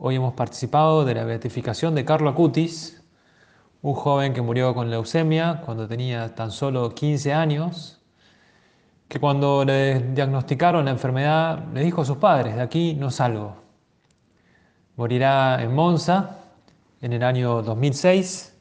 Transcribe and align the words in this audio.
Hoy 0.00 0.14
hemos 0.14 0.34
participado 0.34 1.04
de 1.04 1.12
la 1.12 1.24
beatificación 1.24 1.96
de 1.96 2.04
Carlo 2.04 2.30
Acutis, 2.30 3.02
un 3.82 3.94
joven 3.94 4.32
que 4.32 4.40
murió 4.40 4.72
con 4.72 4.90
leucemia 4.90 5.60
cuando 5.66 5.88
tenía 5.88 6.36
tan 6.36 6.52
solo 6.52 6.94
15 6.94 7.34
años, 7.34 8.00
que 9.08 9.18
cuando 9.18 9.64
le 9.64 9.98
diagnosticaron 9.98 10.84
la 10.84 10.92
enfermedad 10.92 11.64
le 11.74 11.82
dijo 11.82 12.02
a 12.02 12.04
sus 12.04 12.18
padres, 12.18 12.54
de 12.54 12.62
aquí 12.62 12.94
no 12.94 13.10
salgo. 13.10 13.56
Morirá 14.94 15.60
en 15.60 15.74
Monza 15.74 16.36
en 17.00 17.12
el 17.12 17.24
año 17.24 17.60
2006 17.62 18.56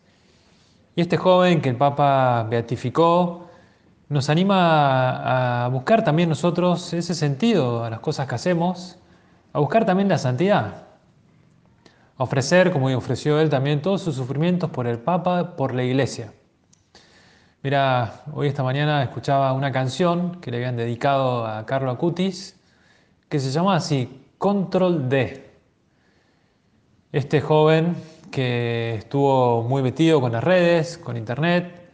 y 0.96 1.02
este 1.02 1.18
joven 1.18 1.62
que 1.62 1.70
el 1.70 1.76
Papa 1.76 2.48
beatificó 2.50 3.48
nos 4.10 4.32
anima 4.32 5.66
a 5.66 5.68
buscar 5.68 6.04
también 6.04 6.30
nosotros 6.30 6.94
ese 6.94 7.14
sentido 7.14 7.84
a 7.84 7.92
las 7.92 8.00
cosas 8.00 8.28
que 8.28 8.34
hacemos, 8.34 8.98
a 9.54 9.60
buscar 9.60 9.86
también 9.86 10.10
la 10.10 10.18
santidad, 10.18 10.87
ofrecer, 12.18 12.72
como 12.72 12.88
ofreció 12.96 13.40
él 13.40 13.50
también, 13.50 13.82
todos 13.82 14.02
sus 14.02 14.16
sufrimientos 14.16 14.70
por 14.70 14.88
el 14.88 15.00
Papa, 15.00 15.56
por 15.56 15.74
la 15.74 15.84
Iglesia. 15.84 16.34
Mira, 17.64 18.22
hoy 18.34 18.48
esta 18.48 18.64
mañana 18.64 19.04
escuchaba 19.04 19.54
una 19.54 19.72
canción 19.72 20.40
que 20.42 20.52
le 20.52 20.58
habían 20.58 20.78
dedicado 20.78 21.46
a 21.46 21.66
Carlo 21.66 21.92
Acutis, 21.92 22.60
que 23.30 23.40
se 23.40 23.52
llama 23.52 23.76
así, 23.76 24.26
Control 24.38 25.10
D. 25.10 25.52
Este 27.12 27.42
joven 27.42 27.96
que 28.32 28.96
estuvo 28.96 29.64
muy 29.64 29.82
metido 29.82 30.22
con 30.22 30.32
las 30.32 30.44
redes, 30.44 30.98
con 30.98 31.18
internet, 31.18 31.90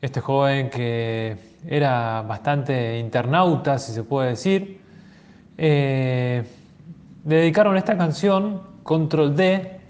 este 0.00 0.20
joven 0.20 0.70
que 0.70 1.36
era 1.66 2.22
bastante 2.22 2.98
internauta, 2.98 3.78
si 3.78 3.92
se 3.92 4.02
puede 4.02 4.30
decir, 4.30 4.80
eh, 5.58 6.42
dedicaron 7.22 7.76
esta 7.76 7.96
canción, 7.96 8.71
Control 8.82 9.36
D, 9.36 9.80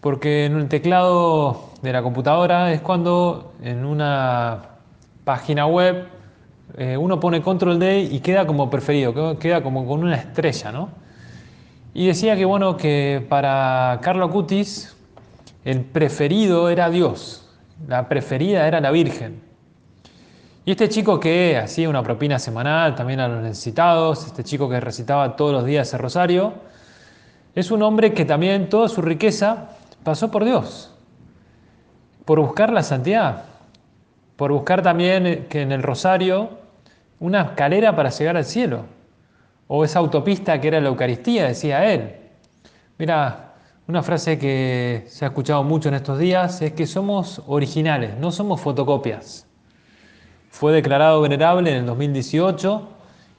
porque 0.00 0.46
en 0.46 0.56
el 0.56 0.68
teclado 0.68 1.70
de 1.82 1.92
la 1.92 2.02
computadora 2.02 2.72
es 2.72 2.80
cuando 2.80 3.52
en 3.62 3.84
una 3.84 4.62
página 5.24 5.66
web 5.66 6.06
eh, 6.76 6.96
uno 6.96 7.20
pone 7.20 7.42
Control 7.42 7.78
D 7.78 8.00
y 8.00 8.20
queda 8.20 8.46
como 8.46 8.68
preferido, 8.70 9.38
queda 9.38 9.62
como 9.62 9.86
con 9.86 10.02
una 10.04 10.16
estrella, 10.16 10.72
¿no? 10.72 10.90
Y 11.94 12.08
decía 12.08 12.36
que 12.36 12.44
bueno, 12.44 12.76
que 12.76 13.24
para 13.28 13.98
Carlo 14.02 14.26
Acutis 14.26 14.94
el 15.64 15.80
preferido 15.80 16.68
era 16.68 16.90
Dios, 16.90 17.48
la 17.88 18.08
preferida 18.08 18.68
era 18.68 18.80
la 18.80 18.90
Virgen. 18.90 19.40
Y 20.64 20.72
este 20.72 20.88
chico 20.88 21.20
que 21.20 21.56
hacía 21.56 21.88
una 21.88 22.02
propina 22.02 22.38
semanal 22.38 22.96
también 22.96 23.20
a 23.20 23.28
los 23.28 23.42
necesitados, 23.42 24.26
este 24.26 24.42
chico 24.42 24.68
que 24.68 24.80
recitaba 24.80 25.36
todos 25.36 25.52
los 25.52 25.64
días 25.64 25.92
el 25.94 26.00
rosario, 26.00 26.54
es 27.56 27.70
un 27.70 27.82
hombre 27.82 28.12
que 28.12 28.26
también 28.26 28.68
toda 28.68 28.88
su 28.88 29.00
riqueza 29.00 29.70
pasó 30.04 30.30
por 30.30 30.44
Dios, 30.44 30.94
por 32.26 32.38
buscar 32.38 32.70
la 32.70 32.82
santidad, 32.82 33.44
por 34.36 34.52
buscar 34.52 34.82
también 34.82 35.46
que 35.48 35.62
en 35.62 35.72
el 35.72 35.82
rosario 35.82 36.50
una 37.18 37.40
escalera 37.40 37.96
para 37.96 38.10
llegar 38.10 38.36
al 38.36 38.44
cielo, 38.44 38.84
o 39.68 39.84
esa 39.84 40.00
autopista 40.00 40.60
que 40.60 40.68
era 40.68 40.82
la 40.82 40.88
Eucaristía, 40.88 41.46
decía 41.46 41.90
él. 41.90 42.16
Mira, 42.98 43.54
una 43.88 44.02
frase 44.02 44.38
que 44.38 45.04
se 45.08 45.24
ha 45.24 45.28
escuchado 45.28 45.64
mucho 45.64 45.88
en 45.88 45.94
estos 45.94 46.18
días 46.18 46.60
es 46.60 46.72
que 46.74 46.86
somos 46.86 47.40
originales, 47.46 48.18
no 48.18 48.32
somos 48.32 48.60
fotocopias. 48.60 49.46
Fue 50.50 50.74
declarado 50.74 51.22
venerable 51.22 51.70
en 51.70 51.78
el 51.78 51.86
2018 51.86 52.88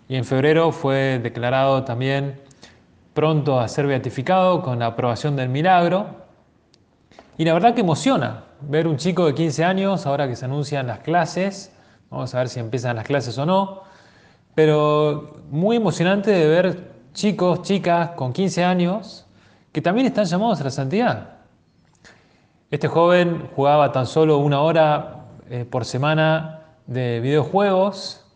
y 0.09 0.15
en 0.15 0.25
febrero 0.25 0.71
fue 0.71 1.19
declarado 1.21 1.83
también 1.83 2.46
pronto 3.17 3.59
a 3.59 3.67
ser 3.67 3.87
beatificado 3.87 4.61
con 4.61 4.77
la 4.77 4.85
aprobación 4.85 5.35
del 5.35 5.49
milagro. 5.49 6.05
Y 7.35 7.45
la 7.45 7.53
verdad 7.53 7.73
que 7.73 7.81
emociona 7.81 8.43
ver 8.61 8.85
un 8.85 8.97
chico 8.97 9.25
de 9.25 9.33
15 9.33 9.63
años, 9.63 10.05
ahora 10.05 10.27
que 10.27 10.35
se 10.35 10.45
anuncian 10.45 10.85
las 10.85 10.99
clases, 10.99 11.75
vamos 12.11 12.35
a 12.35 12.37
ver 12.37 12.47
si 12.47 12.59
empiezan 12.59 12.95
las 12.95 13.07
clases 13.07 13.35
o 13.39 13.45
no, 13.47 13.81
pero 14.53 15.41
muy 15.49 15.77
emocionante 15.77 16.29
de 16.29 16.47
ver 16.47 16.91
chicos, 17.15 17.63
chicas 17.63 18.11
con 18.11 18.33
15 18.33 18.63
años 18.63 19.25
que 19.71 19.81
también 19.81 20.05
están 20.05 20.25
llamados 20.25 20.61
a 20.61 20.65
la 20.65 20.69
santidad. 20.69 21.29
Este 22.69 22.87
joven 22.87 23.49
jugaba 23.55 23.91
tan 23.91 24.05
solo 24.05 24.37
una 24.37 24.61
hora 24.61 25.25
eh, 25.49 25.65
por 25.67 25.85
semana 25.85 26.65
de 26.85 27.19
videojuegos, 27.21 28.26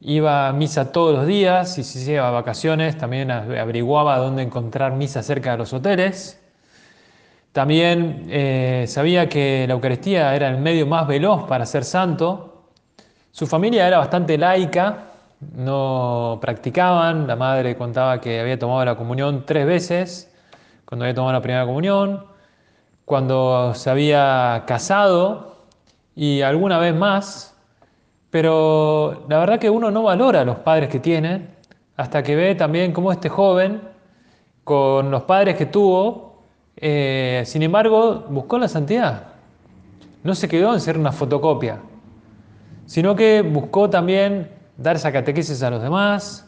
iba 0.00 0.48
a 0.48 0.52
misa 0.52 0.92
todos 0.92 1.14
los 1.14 1.26
días 1.26 1.78
y 1.78 1.84
si 1.84 1.98
se 2.04 2.12
iba 2.12 2.28
a 2.28 2.30
vacaciones 2.30 2.98
también 2.98 3.30
averiguaba 3.30 4.18
dónde 4.18 4.42
encontrar 4.42 4.92
misa 4.92 5.22
cerca 5.22 5.52
de 5.52 5.58
los 5.58 5.72
hoteles. 5.72 6.40
También 7.52 8.26
eh, 8.30 8.84
sabía 8.88 9.28
que 9.28 9.64
la 9.68 9.74
Eucaristía 9.74 10.34
era 10.34 10.48
el 10.48 10.58
medio 10.58 10.86
más 10.86 11.06
veloz 11.06 11.44
para 11.44 11.64
ser 11.66 11.84
santo. 11.84 12.64
Su 13.30 13.46
familia 13.46 13.86
era 13.86 13.98
bastante 13.98 14.36
laica, 14.36 15.04
no 15.54 16.38
practicaban. 16.40 17.26
La 17.28 17.36
madre 17.36 17.76
contaba 17.76 18.20
que 18.20 18.40
había 18.40 18.58
tomado 18.58 18.84
la 18.84 18.96
comunión 18.96 19.44
tres 19.46 19.66
veces, 19.66 20.34
cuando 20.84 21.04
había 21.04 21.14
tomado 21.14 21.32
la 21.32 21.42
primera 21.42 21.64
comunión, 21.64 22.26
cuando 23.04 23.72
se 23.74 23.88
había 23.88 24.64
casado 24.66 25.56
y 26.16 26.42
alguna 26.42 26.78
vez 26.78 26.94
más 26.94 27.53
pero 28.34 29.26
la 29.28 29.38
verdad 29.38 29.60
que 29.60 29.70
uno 29.70 29.92
no 29.92 30.02
valora 30.02 30.40
a 30.40 30.44
los 30.44 30.56
padres 30.56 30.88
que 30.88 30.98
tiene 30.98 31.50
hasta 31.96 32.20
que 32.24 32.34
ve 32.34 32.56
también 32.56 32.92
cómo 32.92 33.12
este 33.12 33.28
joven, 33.28 33.80
con 34.64 35.12
los 35.12 35.22
padres 35.22 35.54
que 35.54 35.66
tuvo, 35.66 36.42
eh, 36.76 37.44
sin 37.46 37.62
embargo, 37.62 38.26
buscó 38.28 38.58
la 38.58 38.66
santidad. 38.66 39.28
No 40.24 40.34
se 40.34 40.48
quedó 40.48 40.74
en 40.74 40.80
ser 40.80 40.98
una 40.98 41.12
fotocopia, 41.12 41.78
sino 42.86 43.14
que 43.14 43.42
buscó 43.42 43.88
también 43.88 44.50
dar 44.76 44.96
esa 44.96 45.12
catequesis 45.12 45.62
a 45.62 45.70
los 45.70 45.80
demás, 45.80 46.44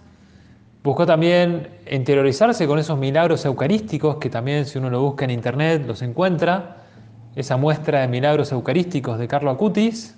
buscó 0.83 1.07
también 1.07 1.69
interiorizarse 1.89 2.67
con 2.67 2.81
esos 2.81 2.99
milagros 2.99 3.45
eucarísticos 3.45 4.17
que 4.17 4.29
también 4.29 4.67
si 4.67 4.77
uno 4.77 4.91
lo 4.91 5.03
busca 5.03 5.25
en 5.25 5.31
internet 5.31 5.85
los 5.87 6.03
encuentra, 6.03 6.79
esa 7.37 7.57
muestra 7.57 8.01
de 8.01 8.09
milagros 8.09 8.51
eucarísticos 8.51 9.21
de 9.21 9.29
Carlo 9.29 9.53
Acutis, 9.53 10.16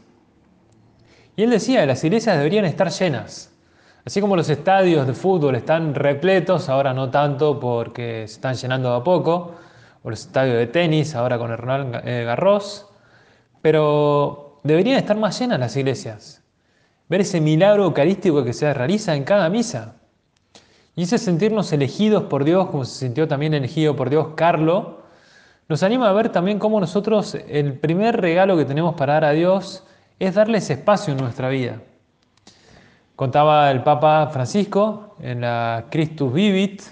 y 1.39 1.45
él 1.45 1.51
decía, 1.51 1.87
las 1.87 2.03
iglesias 2.03 2.37
deberían 2.37 2.65
estar 2.65 2.91
llenas. 2.91 3.53
Así 4.05 4.21
como 4.21 4.35
los 4.35 4.51
estadios 4.51 5.07
de 5.07 5.15
fútbol 5.15 5.55
están 5.55 5.95
repletos, 5.95 6.69
ahora 6.69 6.93
no 6.93 7.13
tanto 7.13 7.61
porque 7.61 8.27
se 8.27 8.35
están 8.35 8.57
llenando 8.57 8.93
a 8.93 9.05
poco, 9.05 9.55
o 10.03 10.11
los 10.11 10.23
estadios 10.23 10.57
de 10.57 10.67
tenis, 10.67 11.15
ahora 11.15 11.39
con 11.39 11.57
Ronald 11.57 12.01
eh, 12.05 12.25
Garros, 12.25 12.89
pero 13.63 14.59
deberían 14.65 14.99
estar 14.99 15.17
más 15.17 15.39
llenas 15.39 15.61
las 15.61 15.77
iglesias. 15.77 16.43
Ver 17.09 17.21
ese 17.21 17.41
milagro 17.41 17.85
eucarístico 17.85 18.43
que 18.43 18.53
se 18.53 18.75
realiza 18.75 19.15
en 19.15 19.23
cada 19.23 19.49
misa. 19.49 19.95
Y 20.97 21.05
ese 21.05 21.19
sentirnos 21.19 21.73
elegidos 21.73 22.25
por 22.25 22.43
Dios, 22.43 22.69
como 22.69 22.85
se 22.85 22.99
sintió 22.99 23.29
también 23.29 23.55
elegido 23.55 23.95
por 23.95 24.11
Dios 24.11 24.31
Carlo, 24.35 25.03
nos 25.69 25.85
anima 25.85 26.11
a 26.11 26.13
ver 26.13 26.31
también 26.31 26.59
cómo 26.59 26.81
nosotros 26.81 27.37
el 27.37 27.75
primer 27.75 28.21
regalo 28.21 28.57
que 28.57 28.65
tenemos 28.65 28.97
para 28.97 29.13
dar 29.13 29.25
a 29.27 29.31
Dios 29.31 29.85
es 30.19 30.35
darles 30.35 30.71
espacio 30.71 31.13
en 31.13 31.21
nuestra 31.21 31.49
vida. 31.49 31.81
Contaba 33.17 33.71
el 33.71 33.83
Papa 33.83 34.29
Francisco 34.33 35.17
en 35.21 35.41
la 35.41 35.87
Christus 35.91 36.33
Vivit 36.33 36.83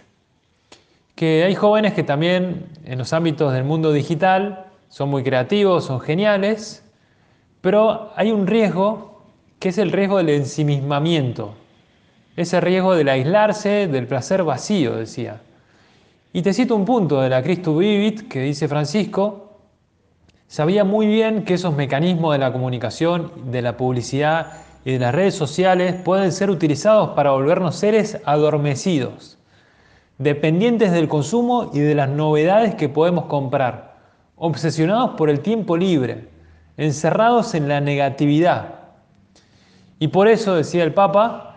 que 1.15 1.45
hay 1.45 1.55
jóvenes 1.55 1.95
que 1.95 2.03
también 2.03 2.67
en 2.85 2.99
los 2.99 3.13
ámbitos 3.13 3.53
del 3.53 3.65
mundo 3.65 3.93
digital 3.93 4.67
son 4.89 5.09
muy 5.09 5.25
creativos, 5.25 5.85
son 5.85 6.01
geniales, 6.01 6.85
pero 7.63 8.13
hay 8.17 8.31
un 8.31 8.47
riesgo 8.47 9.23
que 9.59 9.71
es 9.71 9.79
el 9.79 9.93
riesgo 9.93 10.19
del 10.19 10.29
ensimismamiento, 10.29 11.55
ese 12.37 12.61
riesgo 12.61 12.95
del 12.95 13.09
aislarse, 13.09 13.89
del 13.89 14.07
placer 14.07 14.45
vacío, 14.45 14.95
decía. 14.95 15.41
Y 16.35 16.43
te 16.43 16.53
cito 16.53 16.77
un 16.77 16.85
punto 16.85 17.23
de 17.23 17.31
la 17.31 17.43
Christus 17.43 17.79
Vivit 17.79 18.29
que 18.29 18.41
dice 18.41 18.69
Francisco, 18.69 19.46
Sabía 20.49 20.85
muy 20.85 21.09
bien 21.09 21.45
que 21.45 21.55
esos 21.55 21.75
mecanismos 21.75 22.33
de 22.33 22.39
la 22.39 22.53
comunicación, 22.53 23.33
de 23.51 23.63
la 23.63 23.77
publicidad 23.77 24.53
y 24.85 24.93
de 24.93 24.99
las 25.01 25.13
redes 25.13 25.35
sociales 25.35 25.95
pueden 26.05 26.31
ser 26.31 26.51
utilizados 26.51 27.11
para 27.11 27.33
volvernos 27.33 27.75
seres 27.75 28.21
adormecidos, 28.25 29.39
dependientes 30.19 30.93
del 30.93 31.09
consumo 31.09 31.73
y 31.75 31.81
de 31.81 31.97
las 31.97 32.09
novedades 32.09 32.77
que 32.77 32.89
podemos 32.89 33.25
comprar, 33.25 33.97
obsesionados 34.37 35.17
por 35.17 35.31
el 35.31 35.41
tiempo 35.41 35.77
libre, 35.77 36.29
encerrados 36.77 37.55
en 37.55 37.67
la 37.67 37.81
negatividad. 37.81 38.75
Y 39.99 40.09
por 40.09 40.29
eso, 40.29 40.55
decía 40.55 40.85
el 40.85 40.95
Papa, 40.95 41.57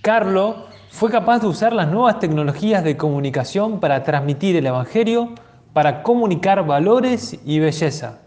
Carlo 0.00 0.66
fue 0.90 1.10
capaz 1.10 1.40
de 1.40 1.48
usar 1.48 1.72
las 1.72 1.88
nuevas 1.88 2.20
tecnologías 2.20 2.84
de 2.84 2.96
comunicación 2.96 3.80
para 3.80 4.04
transmitir 4.04 4.54
el 4.54 4.66
Evangelio, 4.66 5.34
para 5.76 6.02
comunicar 6.02 6.64
valores 6.64 7.38
y 7.44 7.58
belleza. 7.58 8.20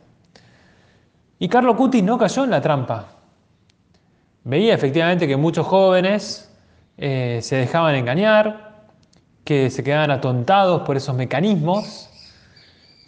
Y 1.40 1.50
Carlo 1.50 1.75
Cutis 1.75 2.04
no 2.04 2.16
cayó 2.16 2.44
en 2.44 2.51
la 2.51 2.62
trampa. 2.62 3.07
Veía 4.44 4.75
efectivamente 4.75 5.28
que 5.28 5.36
muchos 5.36 5.66
jóvenes 5.66 6.56
eh, 6.96 7.40
se 7.42 7.56
dejaban 7.56 7.96
engañar, 7.96 8.84
que 9.44 9.72
se 9.72 9.84
quedaban 9.84 10.12
atontados 10.12 10.84
por 10.84 10.96
esos 10.96 11.16
mecanismos, 11.16 12.12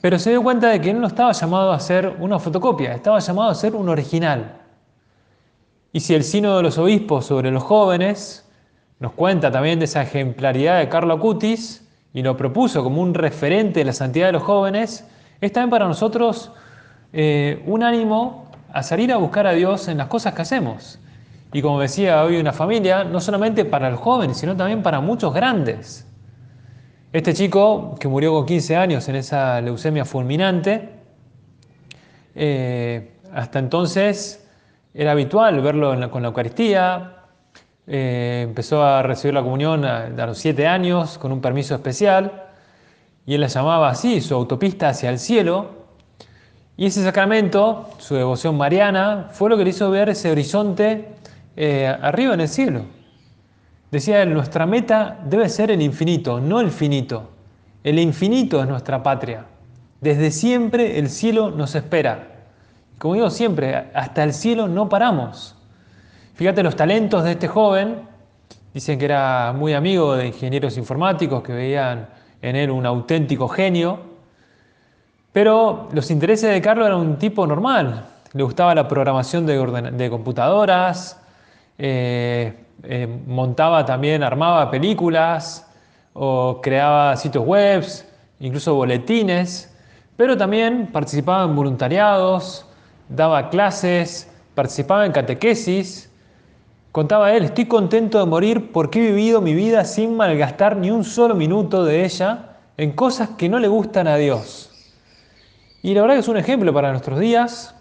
pero 0.01 0.17
se 0.17 0.31
dio 0.31 0.41
cuenta 0.41 0.69
de 0.69 0.81
que 0.81 0.89
él 0.89 0.99
no 0.99 1.05
estaba 1.05 1.33
llamado 1.33 1.71
a 1.71 1.79
ser 1.79 2.15
una 2.19 2.39
fotocopia, 2.39 2.95
estaba 2.95 3.19
llamado 3.19 3.51
a 3.51 3.53
ser 3.53 3.75
un 3.75 3.89
original. 3.89 4.57
Y 5.93 5.99
si 5.99 6.15
el 6.15 6.23
Sino 6.23 6.57
de 6.57 6.63
los 6.63 6.79
Obispos 6.79 7.27
sobre 7.27 7.51
los 7.51 7.61
jóvenes 7.61 8.49
nos 8.97 9.11
cuenta 9.11 9.51
también 9.51 9.77
de 9.77 9.85
esa 9.85 10.01
ejemplaridad 10.01 10.79
de 10.79 10.89
Carlo 10.89 11.13
Acutis 11.13 11.87
y 12.13 12.21
lo 12.21 12.35
propuso 12.35 12.83
como 12.83 13.01
un 13.01 13.13
referente 13.13 13.79
de 13.79 13.85
la 13.85 13.93
santidad 13.93 14.27
de 14.27 14.33
los 14.33 14.43
jóvenes, 14.43 15.05
es 15.39 15.51
también 15.51 15.69
para 15.69 15.87
nosotros 15.87 16.51
eh, 17.13 17.63
un 17.65 17.83
ánimo 17.83 18.45
a 18.71 18.83
salir 18.83 19.11
a 19.11 19.17
buscar 19.17 19.47
a 19.47 19.51
Dios 19.51 19.87
en 19.87 19.97
las 19.97 20.07
cosas 20.07 20.33
que 20.33 20.41
hacemos. 20.41 20.99
Y 21.53 21.61
como 21.61 21.79
decía 21.79 22.23
hoy 22.23 22.37
una 22.37 22.53
familia, 22.53 23.03
no 23.03 23.19
solamente 23.19 23.65
para 23.65 23.87
el 23.87 23.95
joven, 23.95 24.35
sino 24.35 24.55
también 24.55 24.81
para 24.81 25.01
muchos 25.01 25.33
grandes. 25.33 26.07
Este 27.11 27.33
chico, 27.33 27.95
que 27.99 28.07
murió 28.07 28.31
con 28.31 28.45
15 28.45 28.77
años 28.77 29.09
en 29.09 29.17
esa 29.17 29.59
leucemia 29.59 30.05
fulminante, 30.05 30.89
eh, 32.35 33.11
hasta 33.33 33.59
entonces 33.59 34.47
era 34.93 35.11
habitual 35.11 35.59
verlo 35.61 36.09
con 36.09 36.21
la 36.21 36.29
Eucaristía, 36.29 37.20
eh, 37.87 38.41
empezó 38.47 38.83
a 38.83 39.01
recibir 39.01 39.33
la 39.33 39.43
comunión 39.43 39.85
a, 39.85 40.09
los 40.09 40.37
7 40.37 40.67
años 40.67 41.17
con 41.17 41.31
un 41.31 41.41
permiso 41.41 41.75
especial, 41.75 42.49
y 43.25 43.35
él 43.35 43.41
la 43.41 43.47
llamaba 43.47 43.89
así, 43.89 44.21
su 44.21 44.33
autopista 44.33 44.89
hacia 44.89 45.09
el 45.09 45.19
cielo, 45.19 45.81
y 46.77 46.85
ese 46.85 47.03
sacramento, 47.03 47.89
su 47.97 48.15
devoción 48.15 48.57
mariana, 48.57 49.29
fue 49.31 49.49
lo 49.49 49.57
que 49.57 49.63
le 49.63 49.69
hizo 49.71 49.89
ver 49.91 50.09
ese 50.09 50.31
horizonte 50.31 51.09
eh, 51.55 51.87
arriba 52.01 52.33
en 52.33 52.41
el 52.41 52.47
cielo. 52.47 52.85
Decía 53.91 54.21
él, 54.23 54.33
nuestra 54.33 54.65
meta 54.65 55.19
debe 55.25 55.49
ser 55.49 55.69
el 55.69 55.81
infinito, 55.81 56.39
no 56.39 56.59
el 56.61 56.71
finito. 56.71 57.29
El 57.83 57.99
infinito 57.99 58.61
es 58.61 58.67
nuestra 58.67 59.03
patria. 59.03 59.45
Desde 59.99 60.31
siempre 60.31 60.97
el 60.97 61.09
cielo 61.09 61.51
nos 61.51 61.75
espera. 61.75 62.27
Como 62.97 63.15
digo 63.15 63.29
siempre, 63.29 63.75
hasta 63.93 64.23
el 64.23 64.33
cielo 64.33 64.67
no 64.67 64.87
paramos. 64.87 65.55
Fíjate 66.41 66.63
los 66.63 66.75
talentos 66.75 67.23
de 67.23 67.33
este 67.33 67.47
joven. 67.47 67.99
Dicen 68.73 68.97
que 68.97 69.05
era 69.05 69.53
muy 69.55 69.75
amigo 69.75 70.15
de 70.15 70.25
ingenieros 70.25 70.75
informáticos 70.75 71.43
que 71.43 71.53
veían 71.53 72.09
en 72.41 72.55
él 72.55 72.71
un 72.71 72.83
auténtico 72.87 73.47
genio. 73.47 73.99
Pero 75.31 75.87
los 75.91 76.09
intereses 76.09 76.51
de 76.51 76.59
Carlos 76.59 76.87
eran 76.87 76.97
un 76.97 77.19
tipo 77.19 77.45
normal. 77.45 78.07
Le 78.33 78.41
gustaba 78.41 78.73
la 78.73 78.87
programación 78.87 79.45
de, 79.45 80.09
computadoras, 80.09 81.21
eh, 81.77 82.65
eh, 82.85 83.07
montaba 83.27 83.85
también, 83.85 84.23
armaba 84.23 84.71
películas 84.71 85.71
o 86.13 86.59
creaba 86.59 87.17
sitios 87.17 87.45
web, 87.45 87.85
incluso 88.39 88.73
boletines, 88.73 89.71
pero 90.17 90.35
también 90.35 90.87
participaba 90.91 91.43
en 91.43 91.55
voluntariados, 91.55 92.65
daba 93.09 93.47
clases, 93.51 94.27
participaba 94.55 95.05
en 95.05 95.11
catequesis. 95.11 96.07
Contaba 96.91 97.33
él, 97.33 97.45
estoy 97.45 97.67
contento 97.67 98.19
de 98.19 98.25
morir 98.25 98.73
porque 98.73 98.99
he 98.99 99.11
vivido 99.11 99.39
mi 99.39 99.53
vida 99.53 99.85
sin 99.85 100.17
malgastar 100.17 100.75
ni 100.75 100.91
un 100.91 101.05
solo 101.05 101.35
minuto 101.35 101.85
de 101.85 102.03
ella 102.03 102.57
en 102.75 102.91
cosas 102.91 103.29
que 103.37 103.47
no 103.47 103.59
le 103.59 103.69
gustan 103.69 104.09
a 104.09 104.17
Dios. 104.17 104.71
Y 105.81 105.93
la 105.93 106.01
verdad 106.01 106.15
que 106.15 106.19
es 106.19 106.27
un 106.27 106.35
ejemplo 106.35 106.73
para 106.73 106.91
nuestros 106.91 107.17
días. 107.17 107.75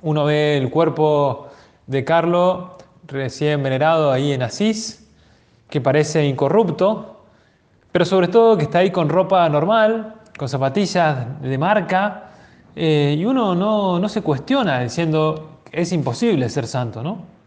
Uno 0.00 0.26
ve 0.26 0.56
el 0.58 0.70
cuerpo 0.70 1.48
de 1.88 2.04
Carlos 2.04 2.70
recién 3.08 3.64
venerado 3.64 4.12
ahí 4.12 4.32
en 4.32 4.42
Asís, 4.42 5.08
que 5.68 5.80
parece 5.80 6.24
incorrupto, 6.24 7.24
pero 7.90 8.04
sobre 8.04 8.28
todo 8.28 8.56
que 8.56 8.64
está 8.64 8.78
ahí 8.78 8.92
con 8.92 9.08
ropa 9.08 9.48
normal, 9.48 10.14
con 10.38 10.48
zapatillas 10.48 11.40
de 11.42 11.58
marca, 11.58 12.30
eh, 12.76 13.16
y 13.18 13.24
uno 13.24 13.56
no, 13.56 13.98
no 13.98 14.08
se 14.08 14.22
cuestiona 14.22 14.80
diciendo 14.80 15.62
es 15.72 15.90
imposible 15.92 16.48
ser 16.48 16.68
santo, 16.68 17.02
¿no? 17.02 17.37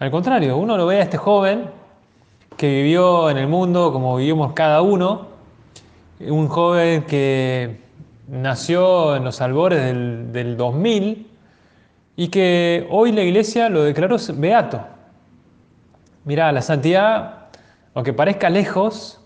Al 0.00 0.10
contrario, 0.10 0.56
uno 0.56 0.78
lo 0.78 0.86
ve 0.86 0.96
a 0.96 1.02
este 1.02 1.18
joven 1.18 1.68
que 2.56 2.66
vivió 2.66 3.28
en 3.28 3.36
el 3.36 3.46
mundo 3.48 3.92
como 3.92 4.16
vivimos 4.16 4.54
cada 4.54 4.80
uno, 4.80 5.26
un 6.20 6.48
joven 6.48 7.02
que 7.02 7.82
nació 8.26 9.14
en 9.14 9.24
los 9.24 9.42
albores 9.42 10.32
del, 10.32 10.56
2000 10.56 11.30
y 12.16 12.28
que 12.28 12.88
hoy 12.90 13.12
la 13.12 13.20
iglesia 13.20 13.68
lo 13.68 13.82
declaró 13.82 14.16
beato. 14.36 14.80
Mirá, 16.24 16.50
la 16.50 16.62
santidad, 16.62 17.48
aunque 17.92 18.14
parezca 18.14 18.48
lejos, 18.48 19.20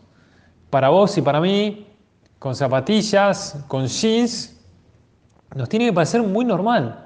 para 0.70 0.88
vos 0.88 1.16
y 1.16 1.22
para 1.22 1.40
mí, 1.40 1.86
con 2.40 2.56
zapatillas, 2.56 3.64
con 3.68 3.86
jeans, 3.86 4.60
nos 5.54 5.68
tiene 5.68 5.84
que 5.86 5.92
parecer 5.92 6.20
muy 6.24 6.44
normal. 6.44 7.03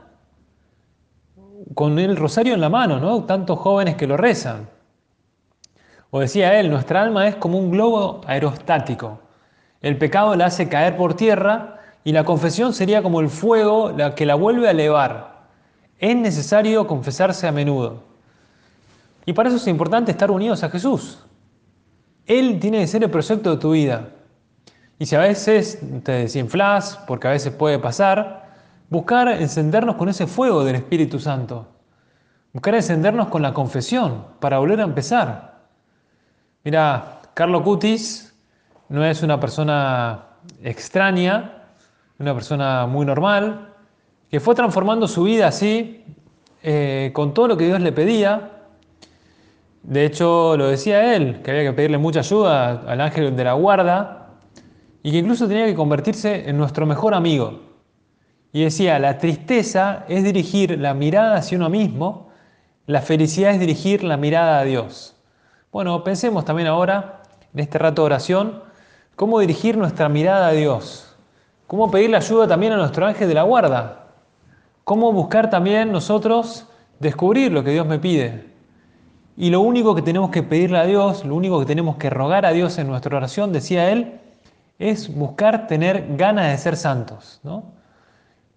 Con 1.74 1.98
el 1.98 2.16
rosario 2.16 2.54
en 2.54 2.60
la 2.60 2.68
mano, 2.68 2.98
¿no? 2.98 3.24
Tantos 3.24 3.58
jóvenes 3.58 3.96
que 3.96 4.06
lo 4.06 4.16
rezan. 4.16 4.68
O 6.10 6.20
decía 6.20 6.58
él, 6.58 6.70
nuestra 6.70 7.02
alma 7.02 7.28
es 7.28 7.36
como 7.36 7.58
un 7.58 7.70
globo 7.70 8.22
aerostático. 8.26 9.20
El 9.80 9.98
pecado 9.98 10.34
la 10.34 10.46
hace 10.46 10.68
caer 10.68 10.96
por 10.96 11.14
tierra 11.14 11.80
y 12.04 12.12
la 12.12 12.24
confesión 12.24 12.72
sería 12.72 13.02
como 13.02 13.20
el 13.20 13.28
fuego 13.28 13.92
la 13.96 14.14
que 14.14 14.24
la 14.24 14.34
vuelve 14.34 14.68
a 14.68 14.70
elevar. 14.70 15.48
Es 15.98 16.16
necesario 16.16 16.86
confesarse 16.86 17.46
a 17.46 17.52
menudo. 17.52 18.02
Y 19.26 19.34
para 19.34 19.50
eso 19.50 19.58
es 19.58 19.66
importante 19.66 20.10
estar 20.10 20.30
unidos 20.30 20.62
a 20.64 20.70
Jesús. 20.70 21.18
Él 22.26 22.58
tiene 22.60 22.78
que 22.78 22.86
ser 22.86 23.02
el 23.02 23.10
proyecto 23.10 23.50
de 23.50 23.56
tu 23.58 23.72
vida. 23.72 24.08
Y 24.98 25.06
si 25.06 25.16
a 25.16 25.20
veces 25.20 25.78
te 26.02 26.12
desinflas, 26.12 26.98
porque 27.06 27.28
a 27.28 27.32
veces 27.32 27.52
puede 27.52 27.78
pasar, 27.78 28.47
buscar 28.90 29.28
encendernos 29.28 29.96
con 29.96 30.08
ese 30.08 30.26
fuego 30.26 30.64
del 30.64 30.76
Espíritu 30.76 31.18
Santo. 31.18 31.66
Buscar 32.52 32.74
encendernos 32.74 33.28
con 33.28 33.42
la 33.42 33.52
confesión 33.52 34.24
para 34.40 34.58
volver 34.58 34.80
a 34.80 34.84
empezar. 34.84 35.66
Mira, 36.64 37.20
Carlo 37.34 37.62
Cutis 37.62 38.34
no 38.88 39.04
es 39.04 39.22
una 39.22 39.38
persona 39.38 40.24
extraña, 40.62 41.64
una 42.18 42.34
persona 42.34 42.86
muy 42.86 43.04
normal, 43.04 43.74
que 44.30 44.40
fue 44.40 44.54
transformando 44.54 45.06
su 45.06 45.24
vida 45.24 45.48
así, 45.48 46.04
eh, 46.62 47.10
con 47.14 47.34
todo 47.34 47.48
lo 47.48 47.56
que 47.56 47.66
Dios 47.66 47.80
le 47.80 47.92
pedía. 47.92 48.50
De 49.82 50.04
hecho, 50.04 50.56
lo 50.56 50.68
decía 50.68 51.14
él, 51.14 51.40
que 51.42 51.50
había 51.50 51.62
que 51.64 51.72
pedirle 51.72 51.98
mucha 51.98 52.20
ayuda 52.20 52.82
al 52.86 53.00
ángel 53.00 53.36
de 53.36 53.44
la 53.44 53.52
guarda 53.52 54.30
y 55.02 55.12
que 55.12 55.18
incluso 55.18 55.46
tenía 55.46 55.66
que 55.66 55.74
convertirse 55.74 56.48
en 56.48 56.58
nuestro 56.58 56.86
mejor 56.86 57.14
amigo. 57.14 57.67
Y 58.52 58.64
decía, 58.64 58.98
la 58.98 59.18
tristeza 59.18 60.04
es 60.08 60.24
dirigir 60.24 60.78
la 60.78 60.94
mirada 60.94 61.36
hacia 61.36 61.58
uno 61.58 61.68
mismo, 61.68 62.30
la 62.86 63.02
felicidad 63.02 63.52
es 63.52 63.60
dirigir 63.60 64.02
la 64.02 64.16
mirada 64.16 64.60
a 64.60 64.64
Dios. 64.64 65.14
Bueno, 65.70 66.02
pensemos 66.02 66.44
también 66.44 66.68
ahora, 66.68 67.22
en 67.52 67.60
este 67.60 67.78
rato 67.78 68.02
de 68.02 68.06
oración, 68.06 68.62
cómo 69.16 69.40
dirigir 69.40 69.76
nuestra 69.76 70.08
mirada 70.08 70.48
a 70.48 70.52
Dios. 70.52 71.14
Cómo 71.66 71.90
pedirle 71.90 72.16
ayuda 72.16 72.48
también 72.48 72.72
a 72.72 72.76
nuestro 72.76 73.06
ángel 73.06 73.28
de 73.28 73.34
la 73.34 73.42
guarda. 73.42 74.06
Cómo 74.84 75.12
buscar 75.12 75.50
también 75.50 75.92
nosotros 75.92 76.66
descubrir 76.98 77.52
lo 77.52 77.62
que 77.62 77.72
Dios 77.72 77.86
me 77.86 77.98
pide. 77.98 78.46
Y 79.36 79.50
lo 79.50 79.60
único 79.60 79.94
que 79.94 80.00
tenemos 80.00 80.30
que 80.30 80.42
pedirle 80.42 80.78
a 80.78 80.84
Dios, 80.84 81.26
lo 81.26 81.34
único 81.34 81.60
que 81.60 81.66
tenemos 81.66 81.96
que 81.96 82.08
rogar 82.08 82.46
a 82.46 82.52
Dios 82.52 82.78
en 82.78 82.86
nuestra 82.86 83.18
oración, 83.18 83.52
decía 83.52 83.90
él, 83.90 84.18
es 84.78 85.14
buscar 85.14 85.66
tener 85.66 86.16
ganas 86.16 86.50
de 86.50 86.56
ser 86.56 86.76
santos. 86.76 87.40
¿no? 87.44 87.64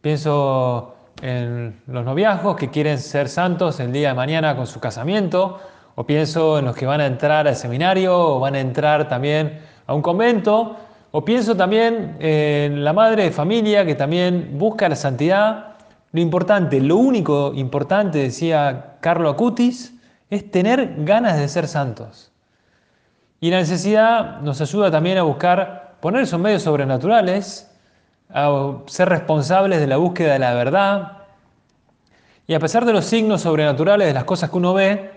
Pienso 0.01 0.95
en 1.21 1.79
los 1.85 2.03
noviazgos 2.03 2.55
que 2.55 2.69
quieren 2.69 2.97
ser 2.97 3.29
santos 3.29 3.79
el 3.79 3.91
día 3.91 4.09
de 4.09 4.13
mañana 4.15 4.55
con 4.55 4.65
su 4.65 4.79
casamiento, 4.79 5.59
o 5.95 6.05
pienso 6.05 6.57
en 6.57 6.65
los 6.65 6.75
que 6.75 6.85
van 6.85 7.01
a 7.01 7.05
entrar 7.05 7.47
al 7.47 7.55
seminario 7.55 8.17
o 8.17 8.39
van 8.39 8.55
a 8.55 8.59
entrar 8.59 9.07
también 9.07 9.59
a 9.85 9.93
un 9.93 10.01
convento 10.01 10.77
o 11.11 11.25
pienso 11.25 11.55
también 11.55 12.15
en 12.19 12.83
la 12.83 12.93
madre 12.93 13.25
de 13.25 13.31
familia 13.31 13.85
que 13.85 13.95
también 13.95 14.57
busca 14.57 14.87
la 14.87 14.95
santidad. 14.95 15.75
Lo 16.13 16.21
importante, 16.21 16.79
lo 16.79 16.95
único 16.95 17.51
importante, 17.53 18.19
decía 18.19 18.95
Carlo 19.01 19.29
Acutis, 19.29 19.93
es 20.29 20.49
tener 20.49 20.95
ganas 21.03 21.37
de 21.37 21.47
ser 21.49 21.67
santos. 21.67 22.31
Y 23.41 23.51
la 23.51 23.57
necesidad 23.57 24.39
nos 24.41 24.61
ayuda 24.61 24.89
también 24.89 25.17
a 25.17 25.23
buscar 25.23 25.97
poner 25.99 26.21
esos 26.21 26.39
medios 26.39 26.63
sobrenaturales, 26.63 27.70
a 28.33 28.79
ser 28.87 29.09
responsables 29.09 29.79
de 29.79 29.87
la 29.87 29.97
búsqueda 29.97 30.33
de 30.33 30.39
la 30.39 30.53
verdad. 30.53 31.17
Y 32.47 32.53
a 32.53 32.59
pesar 32.59 32.85
de 32.85 32.93
los 32.93 33.05
signos 33.05 33.41
sobrenaturales 33.41 34.07
de 34.07 34.13
las 34.13 34.23
cosas 34.23 34.49
que 34.49 34.57
uno 34.57 34.73
ve, 34.73 35.11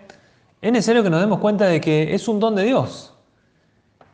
es 0.60 0.72
necesario 0.72 1.02
que 1.02 1.10
nos 1.10 1.20
demos 1.20 1.40
cuenta 1.40 1.66
de 1.66 1.80
que 1.80 2.14
es 2.14 2.28
un 2.28 2.40
don 2.40 2.54
de 2.54 2.64
Dios. 2.64 3.14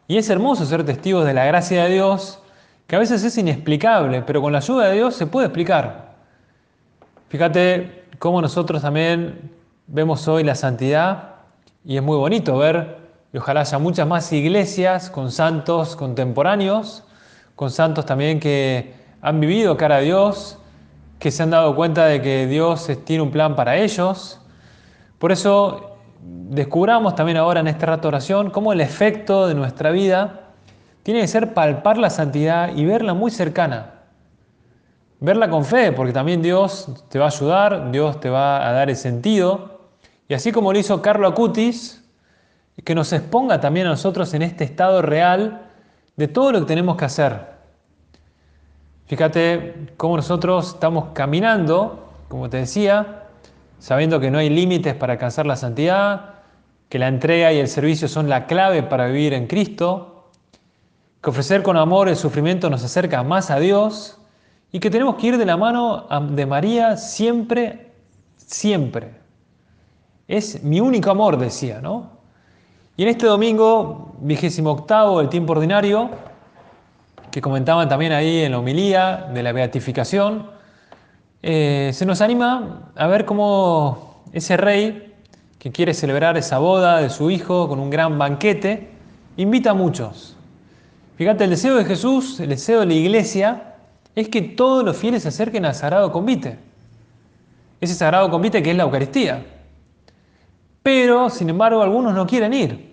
Y 0.09 0.17
es 0.17 0.29
hermoso 0.29 0.65
ser 0.67 0.85
testigos 0.85 1.25
de 1.25 1.35
la 1.35 1.45
gracia 1.45 1.85
de 1.85 1.91
Dios, 1.93 2.41
que 2.87 2.97
a 2.97 2.99
veces 2.99 3.23
es 3.23 3.39
inexplicable, 3.39 4.23
pero 4.23 4.43
con 4.43 4.53
la 4.53 4.59
ayuda 4.59 4.89
de 4.89 4.95
Dios 4.95 5.15
se 5.15 5.27
puede 5.27 5.47
explicar. 5.47 6.17
Fíjate 7.29 8.07
cómo 8.19 8.43
nosotros 8.43 8.83
también 8.83 9.53
vemos 9.87 10.27
hoy 10.27 10.43
la 10.43 10.57
santidad 10.57 11.35
y 11.85 11.97
es 11.97 12.03
muy 12.03 12.17
bonito 12.17 12.59
ver, 12.59 12.99
y 13.33 13.39
ojalá 13.39 13.61
haya 13.61 13.79
muchas 13.79 14.07
más 14.09 14.33
iglesias 14.33 15.09
con 15.09 15.31
santos 15.31 15.95
contemporáneos, 15.95 17.05
con 17.61 17.71
santos 17.71 18.07
también 18.07 18.41
que 18.41 18.95
han 19.21 19.39
vivido 19.39 19.77
cara 19.77 19.97
a 19.97 20.01
Dios, 20.01 20.57
que 21.19 21.31
se 21.31 21.43
han 21.43 21.51
dado 21.51 21.77
cuenta 21.77 22.07
de 22.07 22.23
que 22.23 22.47
Dios 22.47 22.91
tiene 23.05 23.23
un 23.23 23.31
plan 23.31 23.55
para 23.55 23.77
ellos. 23.77 24.41
Por 25.19 25.31
eso 25.31 25.99
descubramos 26.23 27.15
también 27.17 27.37
ahora 27.37 27.61
en 27.61 27.67
este 27.67 27.85
rato 27.85 28.05
de 28.05 28.09
oración 28.09 28.49
cómo 28.49 28.73
el 28.73 28.81
efecto 28.81 29.47
de 29.47 29.55
nuestra 29.55 29.91
vida 29.91 30.53
tiene 31.03 31.21
que 31.21 31.29
ser 31.29 31.53
palpar 31.53 31.99
la 31.99 32.09
santidad 32.09 32.75
y 32.75 32.87
verla 32.87 33.13
muy 33.13 33.31
cercana. 33.31 34.05
Verla 35.19 35.51
con 35.51 35.67
fe, 35.67 35.93
porque 35.93 36.15
también 36.15 36.41
Dios 36.41 37.05
te 37.11 37.19
va 37.19 37.27
a 37.27 37.29
ayudar, 37.29 37.91
Dios 37.91 38.21
te 38.21 38.31
va 38.31 38.67
a 38.67 38.73
dar 38.73 38.89
el 38.89 38.97
sentido. 38.97 39.91
Y 40.29 40.33
así 40.33 40.51
como 40.51 40.73
lo 40.73 40.79
hizo 40.79 41.03
Carlo 41.03 41.29
Acutis, 41.29 42.09
que 42.83 42.95
nos 42.95 43.13
exponga 43.13 43.61
también 43.61 43.87
a 43.87 43.91
nosotros 43.91 44.33
en 44.33 44.41
este 44.41 44.65
estado 44.65 45.03
real 45.03 45.67
de 46.21 46.29
todo 46.29 46.53
lo 46.53 46.61
que 46.61 46.67
tenemos 46.67 46.99
que 46.99 47.07
hacer. 47.07 47.47
Fíjate 49.07 49.95
cómo 49.97 50.17
nosotros 50.17 50.75
estamos 50.75 51.13
caminando, 51.15 52.11
como 52.29 52.51
te 52.51 52.59
decía, 52.59 53.25
sabiendo 53.79 54.21
que 54.21 54.31
no 54.31 54.37
hay 54.37 54.51
límites 54.51 54.95
para 54.95 55.15
alcanzar 55.15 55.47
la 55.47 55.57
santidad, 55.57 56.35
que 56.91 56.99
la 56.99 57.09
entrega 57.09 57.55
y 57.55 57.59
el 57.59 57.69
servicio 57.69 58.07
son 58.07 58.29
la 58.29 58.47
clave 58.47 58.83
para 58.83 59.07
vivir 59.07 59.33
en 59.33 59.47
Cristo, 59.47 60.29
que 61.23 61.31
ofrecer 61.31 61.63
con 61.63 61.79
amor 61.79 62.11
el 62.11 62.17
sufrimiento 62.17 62.69
nos 62.69 62.85
acerca 62.85 63.23
más 63.23 63.51
a 63.51 63.59
Dios 63.59 64.19
y 64.73 64.79
que 64.79 64.91
tenemos 64.91 65.15
que 65.15 65.29
ir 65.29 65.39
de 65.39 65.47
la 65.47 65.57
mano 65.57 66.07
de 66.33 66.45
María 66.45 66.99
siempre, 66.99 67.93
siempre. 68.37 69.15
Es 70.29 70.63
mi 70.63 70.81
único 70.81 71.11
amor, 71.11 71.39
decía, 71.39 71.81
¿no? 71.81 72.20
Y 73.01 73.05
en 73.05 73.09
este 73.09 73.25
domingo, 73.25 74.15
vigésimo 74.21 74.73
octavo 74.73 75.21
del 75.21 75.31
tiempo 75.31 75.53
ordinario, 75.53 76.11
que 77.31 77.41
comentaban 77.41 77.89
también 77.89 78.13
ahí 78.13 78.41
en 78.41 78.53
la 78.53 78.59
homilía 78.59 79.31
de 79.33 79.43
la 79.43 79.53
beatificación, 79.53 80.51
eh, 81.43 81.93
se 81.95 82.05
nos 82.05 82.21
anima 82.21 82.93
a 82.95 83.07
ver 83.07 83.25
cómo 83.25 84.23
ese 84.35 84.59
rey 84.59 85.15
que 85.59 85.73
quiere 85.73 85.95
celebrar 85.95 86.37
esa 86.37 86.59
boda 86.59 86.99
de 86.99 87.09
su 87.09 87.31
hijo 87.31 87.71
con 87.71 87.81
un 87.81 87.89
gran 87.89 88.19
banquete, 88.19 88.91
invita 89.39 89.71
a 89.71 89.75
muchos. 89.75 90.37
Fíjate, 91.17 91.45
el 91.45 91.51
deseo 91.51 91.77
de 91.77 91.87
Jesús, 91.87 92.39
el 92.39 92.51
deseo 92.51 92.81
de 92.81 92.87
la 92.87 92.93
iglesia, 92.93 93.77
es 94.15 94.29
que 94.29 94.43
todos 94.43 94.85
los 94.85 94.95
fieles 94.95 95.23
se 95.23 95.29
acerquen 95.29 95.65
al 95.65 95.75
sagrado 95.75 96.13
convite. 96.13 96.59
Ese 97.81 97.95
sagrado 97.95 98.29
convite 98.29 98.63
que 98.63 98.73
es 98.73 98.77
la 98.77 98.83
Eucaristía. 98.83 99.43
Pero, 100.83 101.31
sin 101.31 101.49
embargo, 101.49 101.83
algunos 101.83 102.13
no 102.13 102.27
quieren 102.27 102.53
ir. 102.53 102.90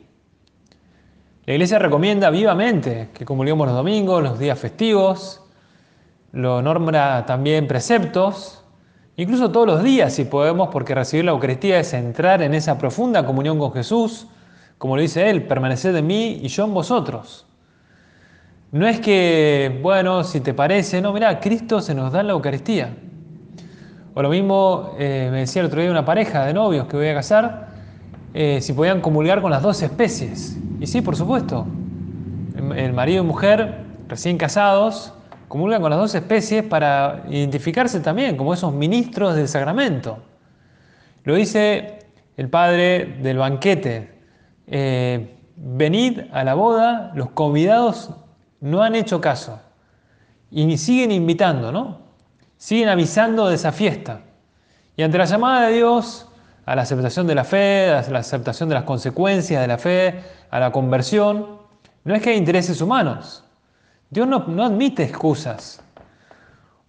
La 1.47 1.53
iglesia 1.53 1.79
recomienda 1.79 2.29
vivamente 2.29 3.07
que 3.13 3.23
comulguemos 3.23 3.67
los 3.67 3.75
domingos, 3.77 4.21
los 4.21 4.37
días 4.37 4.59
festivos, 4.59 5.41
lo 6.33 6.61
nombra 6.61 7.25
también 7.25 7.67
preceptos, 7.67 8.65
incluso 9.15 9.49
todos 9.49 9.65
los 9.65 9.81
días 9.81 10.11
si 10.11 10.25
podemos, 10.25 10.67
porque 10.67 10.93
recibir 10.93 11.23
la 11.23 11.31
Eucaristía 11.31 11.79
es 11.79 11.93
entrar 11.93 12.41
en 12.41 12.53
esa 12.53 12.77
profunda 12.77 13.25
comunión 13.25 13.57
con 13.59 13.71
Jesús, 13.71 14.27
como 14.77 14.97
lo 14.97 15.01
dice 15.01 15.29
él, 15.29 15.43
permaneced 15.43 15.95
en 15.95 16.05
mí 16.05 16.41
y 16.43 16.49
yo 16.49 16.65
en 16.65 16.73
vosotros. 16.73 17.47
No 18.73 18.85
es 18.85 18.99
que, 18.99 19.79
bueno, 19.81 20.25
si 20.25 20.41
te 20.41 20.53
parece, 20.53 21.01
no, 21.01 21.13
mira, 21.13 21.39
Cristo 21.39 21.79
se 21.79 21.95
nos 21.95 22.11
da 22.11 22.23
la 22.23 22.33
Eucaristía. 22.33 22.93
O 24.15 24.21
lo 24.21 24.27
mismo 24.27 24.95
eh, 24.99 25.29
me 25.31 25.39
decía 25.39 25.61
el 25.61 25.67
otro 25.67 25.79
día 25.79 25.91
una 25.91 26.03
pareja 26.03 26.45
de 26.45 26.53
novios 26.53 26.87
que 26.87 26.97
voy 26.97 27.07
a 27.07 27.13
casar, 27.13 27.69
eh, 28.33 28.59
si 28.59 28.73
podían 28.73 28.99
comulgar 28.99 29.41
con 29.41 29.49
las 29.49 29.61
dos 29.61 29.81
especies. 29.81 30.57
Y 30.79 30.88
sí, 30.88 31.01
por 31.01 31.15
supuesto. 31.15 31.65
El 32.75 32.93
marido 32.93 33.24
y 33.24 33.25
mujer 33.27 33.84
recién 34.07 34.38
casados 34.38 35.13
comulgan 35.48 35.81
con 35.81 35.89
las 35.89 36.00
dos 36.00 36.15
especies 36.15 36.63
para 36.63 37.24
identificarse 37.29 38.00
también 38.00 38.36
como 38.36 38.53
esos 38.53 38.74
ministros 38.74 39.36
del 39.36 39.48
sacramento. 39.48 40.19
Lo 41.24 41.36
dice 41.36 42.00
el 42.36 42.50
padre 42.50 43.17
del 43.22 43.38
banquete. 43.38 44.17
Eh, 44.67 45.36
venid 45.55 46.22
a 46.31 46.43
la 46.43 46.53
boda, 46.53 47.12
los 47.15 47.29
convidados 47.31 48.12
no 48.60 48.81
han 48.81 48.96
hecho 48.96 49.22
caso 49.22 49.60
y 50.51 50.77
siguen 50.77 51.12
invitando, 51.12 51.72
¿no? 51.72 52.00
Siguen 52.57 52.89
avisando 52.89 53.50
de 53.50 53.55
esa 53.55 53.72
fiesta. 53.72 54.22
Y 54.96 55.03
ante 55.03 55.17
la 55.17 55.25
llamada 55.25 55.67
de 55.67 55.75
Dios 55.75 56.27
a 56.65 56.75
la 56.75 56.81
aceptación 56.81 57.27
de 57.27 57.36
la 57.36 57.43
fe, 57.43 57.89
a 57.91 58.10
la 58.10 58.19
aceptación 58.19 58.69
de 58.69 58.75
las 58.75 58.84
consecuencias 58.84 59.62
de 59.62 59.67
la 59.67 59.77
fe, 59.77 60.22
a 60.49 60.59
la 60.59 60.71
conversión, 60.71 61.57
no 62.03 62.15
es 62.15 62.21
que 62.21 62.31
hay 62.31 62.37
intereses 62.37 62.81
humanos, 62.81 63.43
Dios 64.09 64.27
no, 64.27 64.63
admite 64.63 65.03
excusas. 65.03 65.81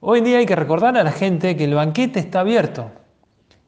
Hoy 0.00 0.20
en 0.20 0.24
día 0.24 0.38
hay 0.38 0.46
que 0.46 0.54
recordar 0.54 0.96
a 0.96 1.02
la 1.02 1.10
gente 1.10 1.56
que 1.56 1.64
el 1.64 1.74
banquete 1.74 2.20
está 2.20 2.40
abierto, 2.40 2.90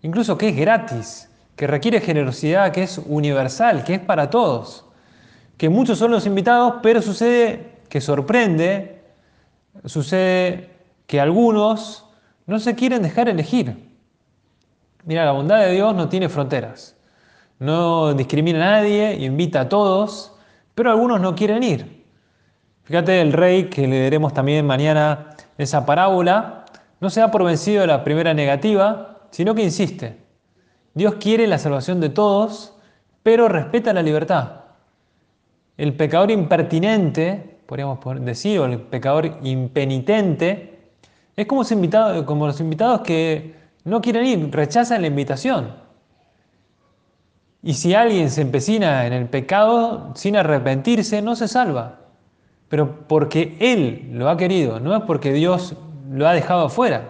incluso 0.03 0.39
que 0.39 0.51
es 0.51 0.57
gratis, 0.57 1.29
que 1.57 1.67
requiere 1.67 2.01
generosidad, 2.01 2.73
que 2.73 2.85
es 2.85 2.99
universal, 2.99 3.83
que 3.83 3.95
es 3.95 4.01
para 4.01 4.31
todos, 4.31 4.85
que 5.57 5.69
muchos 5.69 5.99
son 5.99 6.13
los 6.13 6.27
invitados, 6.27 6.77
pero 6.83 7.03
sucede 7.03 7.81
que 7.89 8.01
sorprende, 8.01 9.03
sucede 9.85 10.71
que 11.09 11.21
algunos 11.21 12.07
no 12.47 12.61
se 12.61 12.77
quieren 12.77 13.03
dejar 13.03 13.29
elegir. 13.29 13.91
Mira, 15.05 15.25
la 15.25 15.33
bondad 15.33 15.61
de 15.61 15.73
Dios 15.73 15.95
no 15.95 16.09
tiene 16.09 16.29
fronteras, 16.29 16.97
no 17.61 18.15
discrimina 18.15 18.59
a 18.59 18.81
nadie, 18.81 19.15
invita 19.25 19.61
a 19.61 19.69
todos, 19.69 20.33
pero 20.75 20.91
algunos 20.91 21.21
no 21.21 21.35
quieren 21.35 21.63
ir. 21.63 22.05
Fíjate, 22.85 23.21
el 23.21 23.33
rey 23.33 23.65
que 23.65 23.87
leeremos 23.87 24.35
también 24.35 24.67
mañana 24.67 25.37
esa 25.59 25.87
parábola, 25.87 26.65
no 27.01 27.11
se 27.11 27.21
da 27.21 27.31
por 27.31 27.45
vencido 27.45 27.83
de 27.83 27.87
la 27.87 28.03
primera 28.03 28.35
negativa, 28.35 29.21
sino 29.31 29.55
que 29.55 29.63
insiste. 29.63 30.17
Dios 30.95 31.15
quiere 31.21 31.47
la 31.47 31.59
salvación 31.59 32.01
de 32.01 32.09
todos, 32.09 32.75
pero 33.23 33.47
respeta 33.47 33.93
la 33.93 34.03
libertad. 34.03 34.63
El 35.77 35.95
pecador 35.95 36.31
impertinente, 36.31 37.59
podríamos 37.67 37.99
decir, 38.25 38.59
o 38.59 38.65
el 38.65 38.81
pecador 38.81 39.39
impenitente, 39.43 40.79
es 41.37 41.47
como 41.47 42.47
los 42.47 42.61
invitados 42.61 43.01
que 43.03 43.55
no 43.85 44.01
quieren 44.01 44.27
ir, 44.27 44.51
rechazan 44.51 45.03
la 45.03 45.07
invitación. 45.07 45.90
Y 47.63 47.75
si 47.75 47.95
alguien 47.95 48.31
se 48.31 48.43
empecina 48.43 49.07
en 49.07 49.13
el 49.13 49.29
pecado 49.29 50.13
sin 50.15 50.37
arrepentirse, 50.37 51.23
no 51.23 51.37
se 51.37 51.49
salva 51.49 52.01
pero 52.71 53.01
porque 53.09 53.57
Él 53.59 54.11
lo 54.13 54.31
ha 54.31 54.37
querido, 54.37 54.79
no 54.79 54.97
es 54.97 55.03
porque 55.03 55.33
Dios 55.33 55.75
lo 56.09 56.27
ha 56.27 56.33
dejado 56.33 56.67
afuera. 56.67 57.03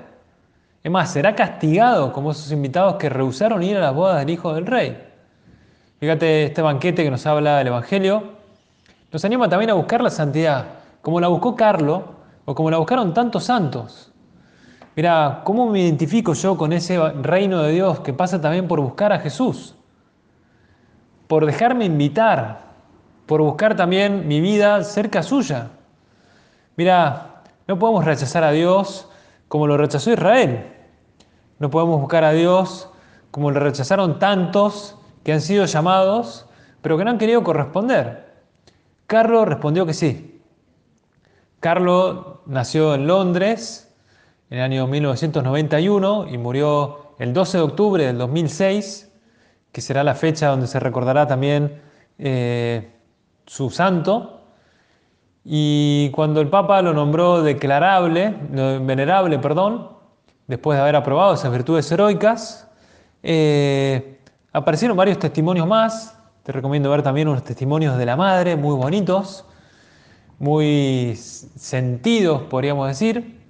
Es 0.83 0.91
más, 0.91 1.13
será 1.13 1.37
castigado 1.37 2.15
como 2.15 2.31
esos 2.31 2.51
invitados 2.51 2.95
que 2.95 3.11
rehusaron 3.11 3.63
ir 3.63 3.77
a 3.77 3.81
las 3.81 3.95
bodas 3.95 4.19
del 4.21 4.31
Hijo 4.31 4.55
del 4.55 4.65
Rey. 4.65 4.97
Fíjate 6.01 6.45
este 6.45 6.63
banquete 6.63 7.05
que 7.05 7.11
nos 7.11 7.27
habla 7.27 7.59
del 7.59 7.67
Evangelio, 7.67 8.23
nos 9.13 9.23
anima 9.27 9.51
también 9.51 9.69
a 9.69 9.75
buscar 9.75 10.01
la 10.01 10.09
santidad, 10.09 10.65
como 11.03 11.21
la 11.21 11.29
buscó 11.29 11.55
Carlo 11.55 12.05
o 12.47 12.55
como 12.55 12.71
la 12.71 12.79
buscaron 12.79 13.13
tantos 13.13 13.45
santos. 13.45 14.11
Mira, 14.97 15.43
¿cómo 15.45 15.69
me 15.69 15.83
identifico 15.83 16.33
yo 16.33 16.57
con 16.57 16.73
ese 16.73 16.99
reino 17.21 17.63
de 17.63 17.73
Dios 17.73 18.01
que 18.01 18.15
pasa 18.15 18.41
también 18.41 18.67
por 18.67 18.81
buscar 18.81 19.13
a 19.13 19.19
Jesús? 19.19 19.75
Por 21.31 21.47
dejarme 21.47 21.85
invitar, 21.85 22.59
por 23.27 23.41
buscar 23.41 23.77
también 23.77 24.27
mi 24.27 24.41
vida 24.41 24.83
cerca 24.83 25.23
suya. 25.23 25.69
Mira, 26.75 27.45
no 27.69 27.79
podemos 27.79 28.05
rechazar 28.05 28.43
a 28.43 28.51
Dios 28.51 29.09
como 29.47 29.69
lo 29.69 29.77
rechazó 29.77 30.13
Israel. 30.13 30.67
No 31.61 31.71
podemos 31.71 32.01
buscar 32.01 32.25
a 32.25 32.33
Dios 32.33 32.91
como 33.31 33.53
lo 33.53 33.61
rechazaron 33.61 34.19
tantos 34.19 34.97
que 35.23 35.33
han 35.33 35.41
sido 35.41 35.67
llamados, 35.67 36.47
pero 36.83 36.99
que 36.99 37.05
no 37.05 37.13
han 37.13 37.19
querido 37.19 37.45
corresponder. 37.45 38.35
Carlos 39.07 39.47
respondió 39.47 39.87
que 39.87 39.95
sí. 39.95 40.43
Carlos 41.61 42.41
nació 42.47 42.97
en 42.97 43.07
Londres 43.07 43.95
en 44.51 44.59
el 44.59 44.65
año 44.65 44.89
1991 44.89 46.27
y 46.29 46.39
murió 46.39 47.15
el 47.21 47.33
12 47.33 47.59
de 47.59 47.63
octubre 47.63 48.05
del 48.05 48.19
2006, 48.19 49.10
que 49.73 49.81
será 49.81 50.03
la 50.05 50.15
fecha 50.15 50.49
donde 50.49 50.67
se 50.67 50.81
recordará 50.81 51.27
también 51.27 51.81
eh, 52.19 52.91
su 53.47 53.71
santo. 53.71 54.41
Y 55.45 56.11
cuando 56.11 56.41
el 56.41 56.49
Papa 56.49 56.83
lo 56.83 56.93
nombró 56.93 57.43
declarable, 57.43 58.35
venerable, 58.51 59.39
perdón, 59.39 59.89
después 60.47 60.77
de 60.77 60.83
haber 60.83 60.97
aprobado 60.97 61.35
esas 61.35 61.51
virtudes 61.51 61.91
heroicas, 61.91 62.69
eh, 63.23 64.21
aparecieron 64.53 64.97
varios 64.97 65.19
testimonios 65.19 65.67
más. 65.67 66.17
Te 66.43 66.53
recomiendo 66.53 66.91
ver 66.91 67.03
también 67.03 67.29
unos 67.29 67.45
testimonios 67.45 67.97
de 67.97 68.07
la 68.07 68.17
madre, 68.17 68.57
muy 68.57 68.75
bonitos, 68.77 69.45
muy 70.39 71.15
sentidos, 71.17 72.43
podríamos 72.43 72.89
decir, 72.89 73.41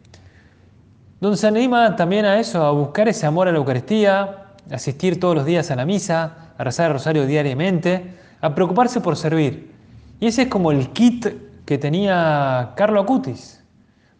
donde 1.20 1.36
se 1.36 1.46
anima 1.46 1.96
también 1.96 2.24
a 2.24 2.40
eso, 2.40 2.64
a 2.64 2.72
buscar 2.72 3.08
ese 3.08 3.26
amor 3.26 3.46
a 3.46 3.52
la 3.52 3.58
Eucaristía, 3.58 4.49
asistir 4.70 5.20
todos 5.20 5.34
los 5.34 5.44
días 5.44 5.70
a 5.70 5.76
la 5.76 5.84
misa, 5.84 6.52
a 6.56 6.64
rezar 6.64 6.86
el 6.86 6.94
rosario 6.94 7.26
diariamente, 7.26 8.14
a 8.40 8.54
preocuparse 8.54 9.00
por 9.00 9.16
servir. 9.16 9.72
Y 10.20 10.26
ese 10.26 10.42
es 10.42 10.48
como 10.48 10.72
el 10.72 10.90
kit 10.90 11.26
que 11.64 11.78
tenía 11.78 12.72
Carlo 12.76 13.00
Acutis. 13.00 13.64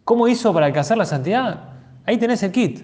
¿Cómo 0.03 0.27
hizo 0.27 0.53
para 0.53 0.65
alcanzar 0.65 0.97
la 0.97 1.05
santidad? 1.05 1.69
Ahí 2.05 2.17
tenés 2.17 2.43
el 2.43 2.51
kit. 2.51 2.81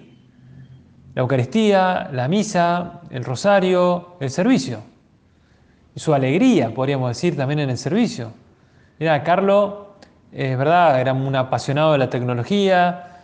La 1.15 1.21
Eucaristía, 1.21 2.09
la 2.11 2.27
misa, 2.27 3.01
el 3.09 3.23
rosario, 3.23 4.17
el 4.19 4.29
servicio. 4.29 4.81
Y 5.95 5.99
su 5.99 6.13
alegría, 6.13 6.73
podríamos 6.73 7.09
decir, 7.09 7.35
también 7.35 7.59
en 7.59 7.71
el 7.71 7.77
servicio. 7.77 8.31
Mira, 8.99 9.23
Carlo, 9.23 9.95
es 10.31 10.57
verdad, 10.57 11.01
era 11.01 11.13
un 11.13 11.35
apasionado 11.35 11.93
de 11.93 11.97
la 11.97 12.09
tecnología, 12.09 13.21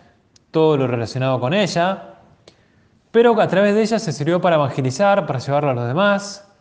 todo 0.50 0.78
lo 0.78 0.88
relacionado 0.88 1.40
con 1.40 1.54
ella, 1.54 2.12
pero 3.13 3.39
a 3.39 3.48
través 3.48 3.75
de 3.75 3.84
ella 3.84 4.00
se 4.00 4.12
sirvió 4.12 4.41
para 4.41 4.55
evangelizar, 4.55 5.27
para 5.27 5.38
llevarlo 5.38 5.70
a 5.70 5.74
los 5.75 5.88
demás. 5.88 6.51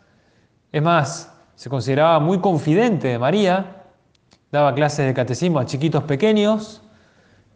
Es 0.71 0.83
más, 0.83 1.35
se 1.55 1.67
consideraba 1.67 2.19
muy 2.19 2.37
confidente 2.41 3.07
de 3.07 3.17
María, 3.17 3.85
daba 4.51 4.75
clases 4.75 5.07
de 5.07 5.15
catecismo 5.15 5.57
a 5.57 5.65
chiquitos 5.65 6.03
pequeños, 6.03 6.83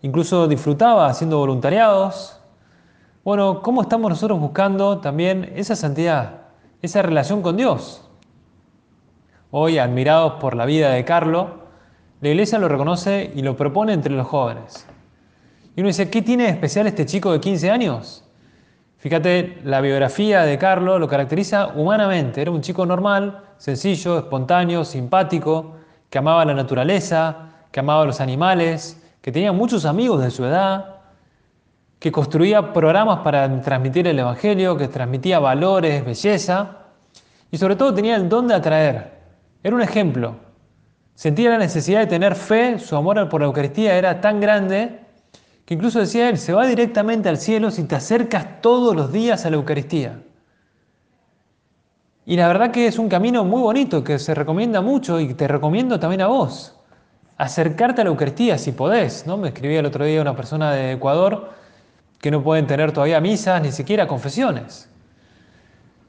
incluso 0.02 0.48
disfrutaba 0.48 1.06
haciendo 1.06 1.38
voluntariados. 1.38 2.42
Bueno, 3.24 3.62
¿cómo 3.62 3.84
estamos 3.84 4.10
nosotros 4.10 4.40
buscando 4.40 4.98
también 4.98 5.54
esa 5.56 5.76
santidad, 5.76 6.48
esa 6.82 7.04
relación 7.04 7.44
con 7.44 7.56
Dios? 7.56 8.02
Hoy, 9.52 9.78
admirados 9.78 10.42
por 10.42 10.56
la 10.56 10.66
vida 10.66 10.90
de 10.90 11.06
Carlos, 11.06 11.50
la 12.20 12.30
iglesia 12.30 12.58
lo 12.58 12.68
reconoce 12.68 13.32
y 13.36 13.44
lo 13.44 13.56
propone 13.56 13.94
entre 13.94 14.16
los 14.16 14.26
jóvenes. 14.26 14.88
Y 15.76 15.82
uno 15.82 15.90
dice, 15.90 16.10
¿qué 16.10 16.24
tiene 16.24 16.46
de 16.46 16.50
especial 16.50 16.88
este 16.88 17.06
chico 17.06 17.32
de 17.32 17.40
15 17.40 17.70
años? 17.70 18.27
Fíjate, 19.00 19.60
la 19.64 19.80
biografía 19.80 20.42
de 20.42 20.58
Carlos 20.58 21.00
lo 21.00 21.08
caracteriza 21.08 21.68
humanamente. 21.76 22.42
Era 22.42 22.50
un 22.50 22.62
chico 22.62 22.84
normal, 22.84 23.44
sencillo, 23.58 24.18
espontáneo, 24.18 24.84
simpático, 24.84 25.76
que 26.10 26.18
amaba 26.18 26.44
la 26.46 26.56
naturaleza, 26.56 27.50
que 27.72 27.80
amaba 27.80 28.06
los 28.06 28.20
animales, 28.22 29.04
que 29.22 29.32
tenía 29.32 29.52
muchos 29.52 29.86
amigos 29.86 30.24
de 30.24 30.32
su 30.32 30.44
edad, 30.46 30.96
que 32.00 32.12
construía 32.12 32.74
programas 32.74 33.20
para 33.20 33.62
transmitir 33.62 34.08
el 34.08 34.18
Evangelio, 34.18 34.76
que 34.78 34.88
transmitía 34.88 35.38
valores, 35.38 36.04
belleza, 36.04 36.78
y 37.52 37.58
sobre 37.58 37.76
todo 37.76 37.94
tenía 37.94 38.16
el 38.16 38.28
don 38.28 38.48
de 38.48 38.56
atraer. 38.56 39.12
Era 39.62 39.76
un 39.76 39.82
ejemplo. 39.82 40.36
Sentía 41.14 41.52
la 41.52 41.60
necesidad 41.60 42.00
de 42.00 42.08
tener 42.08 42.34
fe, 42.34 42.80
su 42.80 42.96
amor 42.96 43.30
por 43.30 43.42
la 43.42 43.48
Eucaristía 43.48 43.96
era 43.96 44.22
tan 44.22 44.40
grande 44.40 45.07
que 45.68 45.74
incluso 45.74 46.00
decía 46.00 46.30
él, 46.30 46.38
se 46.38 46.54
va 46.54 46.66
directamente 46.66 47.28
al 47.28 47.36
cielo 47.36 47.72
si 47.72 47.84
te 47.84 47.96
acercas 47.96 48.62
todos 48.62 48.96
los 48.96 49.12
días 49.12 49.46
a 49.46 49.50
la 49.50 49.58
Eucaristía. 49.58 50.22
Y 52.26 52.38
la 52.38 52.48
verdad 52.48 52.72
que 52.72 52.88
es 52.88 52.98
un 52.98 53.10
camino 53.10 53.44
muy 53.44 53.62
bonito, 53.62 54.02
que 54.02 54.18
se 54.18 54.34
recomienda 54.34 54.80
mucho 54.80 55.20
y 55.20 55.34
te 55.34 55.46
recomiendo 55.46 56.00
también 56.00 56.22
a 56.22 56.28
vos. 56.28 56.74
Acercarte 57.36 58.00
a 58.00 58.06
la 58.06 58.12
Eucaristía 58.12 58.58
si 58.58 58.72
podés. 58.72 59.28
¿no? 59.28 59.36
Me 59.36 59.50
escribía 59.50 59.82
el 59.82 59.86
otro 59.86 60.06
día 60.06 60.22
una 60.22 60.38
persona 60.38 60.72
de 60.72 60.94
Ecuador 60.94 61.50
que 62.22 62.32
no 62.32 62.42
pueden 62.42 62.66
tener 62.66 62.94
todavía 62.94 63.20
misas, 63.20 63.62
ni 63.62 63.74
siquiera 63.74 64.08
confesiones. 64.08 64.90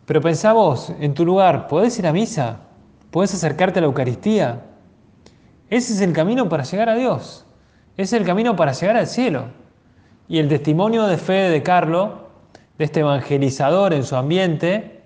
Pero 0.07 0.21
pensá 0.21 0.53
vos, 0.53 0.93
en 1.01 1.15
tu 1.15 1.25
lugar, 1.25 1.67
¿podés 1.67 1.99
ir 1.99 2.07
a 2.07 2.13
misa? 2.13 2.61
¿Podés 3.11 3.35
acercarte 3.35 3.81
a 3.81 3.83
la 3.83 3.89
Eucaristía? 3.89 4.63
Ese 5.69 5.95
es 5.95 6.01
el 6.01 6.13
camino 6.13 6.49
para 6.49 6.63
llegar 6.63 6.91
a 6.91 6.95
Dios. 6.95 7.45
Es 7.99 8.13
el 8.13 8.25
camino 8.25 8.55
para 8.55 8.73
llegar 8.73 8.97
al 8.97 9.09
cielo. 9.09 9.47
Y 10.29 10.39
el 10.39 10.49
testimonio 10.49 11.09
de 11.09 11.19
fe 11.19 11.51
de 11.51 11.65
Carlos, 11.65 12.11
de 12.79 12.85
este 12.85 13.01
evangelizador 13.01 13.93
en 13.93 14.05
su 14.05 14.15
ambiente, 14.15 15.03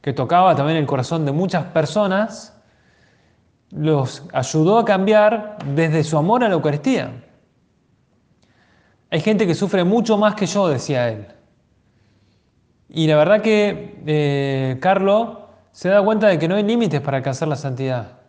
que 0.00 0.14
tocaba 0.14 0.56
también 0.56 0.78
el 0.78 0.86
corazón 0.86 1.26
de 1.26 1.32
muchas 1.32 1.66
personas, 1.66 2.58
los 3.70 4.24
ayudó 4.32 4.78
a 4.78 4.84
cambiar 4.86 5.58
desde 5.74 6.02
su 6.04 6.16
amor 6.16 6.42
a 6.42 6.48
la 6.48 6.54
Eucaristía. 6.54 7.22
Hay 9.10 9.20
gente 9.20 9.46
que 9.46 9.54
sufre 9.54 9.84
mucho 9.84 10.16
más 10.16 10.34
que 10.34 10.46
yo, 10.46 10.68
decía 10.68 11.10
él. 11.10 11.26
Y 12.88 13.08
la 13.08 13.16
verdad 13.16 13.42
que 13.42 14.02
eh, 14.06 14.78
Carlos 14.80 15.36
se 15.70 15.90
da 15.90 16.02
cuenta 16.02 16.28
de 16.28 16.38
que 16.38 16.48
no 16.48 16.54
hay 16.54 16.62
límites 16.62 17.02
para 17.02 17.18
alcanzar 17.18 17.48
la 17.48 17.56
santidad 17.56 18.21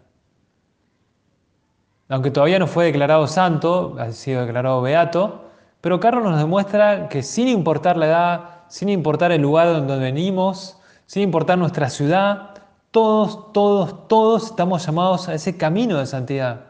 aunque 2.13 2.30
todavía 2.30 2.60
no 2.60 2.67
fue 2.67 2.86
declarado 2.86 3.26
santo, 3.26 3.95
ha 3.97 4.12
sido 4.12 4.41
declarado 4.45 4.84
beato, 4.84 5.45
pero 5.82 5.99
Carlos 5.99 6.23
nos 6.23 6.38
demuestra 6.38 7.10
que 7.10 7.23
sin 7.23 7.47
importar 7.47 7.97
la 7.97 8.06
edad, 8.06 8.49
sin 8.67 8.89
importar 8.89 9.32
el 9.32 9.41
lugar 9.41 9.67
donde 9.69 9.97
venimos, 9.97 10.78
sin 11.08 11.23
importar 11.23 11.58
nuestra 11.58 11.89
ciudad, 11.89 12.52
todos, 12.91 13.52
todos, 13.52 14.08
todos 14.08 14.45
estamos 14.45 14.86
llamados 14.86 15.28
a 15.28 15.34
ese 15.34 15.58
camino 15.58 15.97
de 15.97 16.06
santidad. 16.06 16.62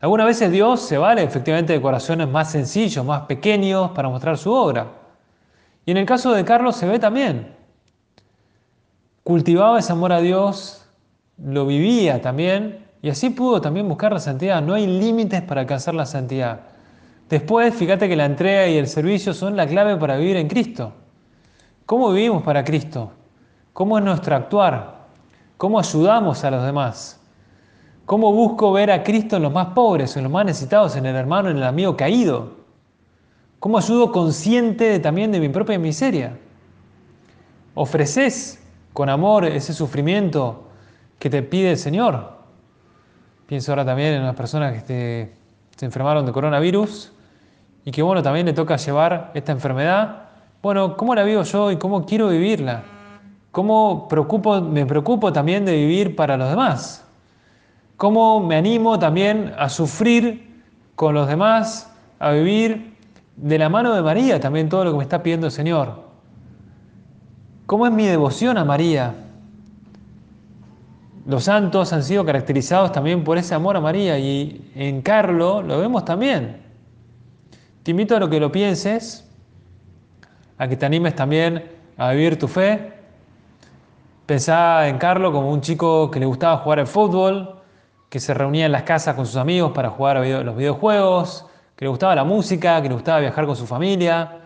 Algunas 0.00 0.24
veces 0.24 0.50
Dios 0.50 0.80
se 0.80 0.96
vale 0.96 1.22
efectivamente 1.22 1.74
de 1.74 1.82
corazones 1.82 2.26
más 2.26 2.50
sencillos, 2.50 3.04
más 3.04 3.26
pequeños 3.26 3.90
para 3.90 4.08
mostrar 4.08 4.38
su 4.38 4.50
obra. 4.50 4.86
Y 5.84 5.90
en 5.90 5.98
el 5.98 6.06
caso 6.06 6.32
de 6.32 6.46
Carlos 6.46 6.76
se 6.76 6.86
ve 6.86 6.98
también. 6.98 7.54
Cultivaba 9.22 9.78
ese 9.78 9.92
amor 9.92 10.14
a 10.14 10.22
Dios, 10.22 10.88
lo 11.36 11.66
vivía 11.66 12.22
también 12.22 12.85
y 13.02 13.10
así 13.10 13.30
pudo 13.30 13.60
también 13.60 13.88
buscar 13.88 14.12
la 14.12 14.20
santidad. 14.20 14.62
No 14.62 14.74
hay 14.74 14.86
límites 14.86 15.42
para 15.42 15.62
alcanzar 15.62 15.94
la 15.94 16.06
santidad. 16.06 16.60
Después, 17.28 17.74
fíjate 17.74 18.08
que 18.08 18.16
la 18.16 18.24
entrega 18.24 18.68
y 18.68 18.76
el 18.76 18.86
servicio 18.86 19.34
son 19.34 19.56
la 19.56 19.66
clave 19.66 19.96
para 19.96 20.16
vivir 20.16 20.36
en 20.36 20.48
Cristo. 20.48 20.92
¿Cómo 21.84 22.12
vivimos 22.12 22.42
para 22.42 22.64
Cristo? 22.64 23.12
¿Cómo 23.72 23.98
es 23.98 24.04
nuestro 24.04 24.36
actuar? 24.36 25.06
¿Cómo 25.56 25.78
ayudamos 25.78 26.42
a 26.44 26.50
los 26.50 26.64
demás? 26.64 27.20
¿Cómo 28.06 28.32
busco 28.32 28.72
ver 28.72 28.90
a 28.90 29.02
Cristo 29.02 29.36
en 29.36 29.42
los 29.42 29.52
más 29.52 29.68
pobres, 29.68 30.16
en 30.16 30.22
los 30.22 30.32
más 30.32 30.46
necesitados, 30.46 30.94
en 30.96 31.06
el 31.06 31.16
hermano, 31.16 31.50
en 31.50 31.56
el 31.56 31.64
amigo 31.64 31.96
caído? 31.96 32.56
¿Cómo 33.58 33.78
ayudo 33.78 34.12
consciente 34.12 34.98
también 35.00 35.32
de 35.32 35.40
mi 35.40 35.48
propia 35.48 35.78
miseria? 35.78 36.38
¿Ofreces 37.74 38.62
con 38.92 39.08
amor 39.08 39.44
ese 39.44 39.72
sufrimiento 39.74 40.68
que 41.18 41.28
te 41.28 41.42
pide 41.42 41.72
el 41.72 41.78
Señor? 41.78 42.35
Pienso 43.46 43.70
ahora 43.70 43.84
también 43.84 44.14
en 44.14 44.22
unas 44.22 44.34
personas 44.34 44.82
que 44.82 45.30
se 45.76 45.84
enfermaron 45.84 46.26
de 46.26 46.32
coronavirus 46.32 47.12
y 47.84 47.92
que 47.92 48.02
bueno, 48.02 48.22
también 48.22 48.46
le 48.46 48.52
toca 48.52 48.76
llevar 48.76 49.30
esta 49.34 49.52
enfermedad. 49.52 50.24
Bueno, 50.60 50.96
¿cómo 50.96 51.14
la 51.14 51.22
vivo 51.22 51.44
yo 51.44 51.70
y 51.70 51.76
cómo 51.76 52.04
quiero 52.04 52.28
vivirla? 52.28 52.82
¿Cómo 53.52 54.08
me 54.70 54.84
preocupo 54.84 55.32
también 55.32 55.64
de 55.64 55.76
vivir 55.76 56.16
para 56.16 56.36
los 56.36 56.50
demás? 56.50 57.04
¿Cómo 57.96 58.40
me 58.40 58.56
animo 58.56 58.98
también 58.98 59.54
a 59.56 59.68
sufrir 59.68 60.64
con 60.96 61.14
los 61.14 61.28
demás, 61.28 61.90
a 62.18 62.32
vivir 62.32 62.96
de 63.36 63.58
la 63.58 63.68
mano 63.68 63.94
de 63.94 64.02
María 64.02 64.40
también 64.40 64.68
todo 64.68 64.84
lo 64.84 64.90
que 64.90 64.98
me 64.98 65.04
está 65.04 65.22
pidiendo 65.22 65.46
el 65.46 65.52
Señor? 65.52 66.00
¿Cómo 67.66 67.86
es 67.86 67.92
mi 67.92 68.06
devoción 68.06 68.58
a 68.58 68.64
María? 68.64 69.14
Los 71.26 71.42
santos 71.42 71.92
han 71.92 72.04
sido 72.04 72.24
caracterizados 72.24 72.92
también 72.92 73.24
por 73.24 73.36
ese 73.36 73.52
amor 73.52 73.76
a 73.76 73.80
María 73.80 74.16
y 74.16 74.70
en 74.76 75.02
Carlo 75.02 75.60
lo 75.60 75.80
vemos 75.80 76.04
también. 76.04 76.62
Te 77.82 77.90
invito 77.90 78.14
a 78.14 78.20
lo 78.20 78.30
que 78.30 78.38
lo 78.38 78.52
pienses, 78.52 79.28
a 80.56 80.68
que 80.68 80.76
te 80.76 80.86
animes 80.86 81.16
también 81.16 81.68
a 81.96 82.12
vivir 82.12 82.38
tu 82.38 82.46
fe. 82.46 82.92
Pensá 84.24 84.86
en 84.86 84.98
Carlo 84.98 85.32
como 85.32 85.50
un 85.50 85.60
chico 85.62 86.12
que 86.12 86.20
le 86.20 86.26
gustaba 86.26 86.58
jugar 86.58 86.78
al 86.78 86.86
fútbol, 86.86 87.60
que 88.08 88.20
se 88.20 88.32
reunía 88.32 88.66
en 88.66 88.72
las 88.72 88.84
casas 88.84 89.16
con 89.16 89.26
sus 89.26 89.36
amigos 89.36 89.72
para 89.72 89.90
jugar 89.90 90.18
a 90.18 90.42
los 90.44 90.56
videojuegos, 90.56 91.44
que 91.74 91.86
le 91.86 91.88
gustaba 91.88 92.14
la 92.14 92.24
música, 92.24 92.80
que 92.80 92.88
le 92.88 92.94
gustaba 92.94 93.18
viajar 93.18 93.46
con 93.46 93.56
su 93.56 93.66
familia, 93.66 94.42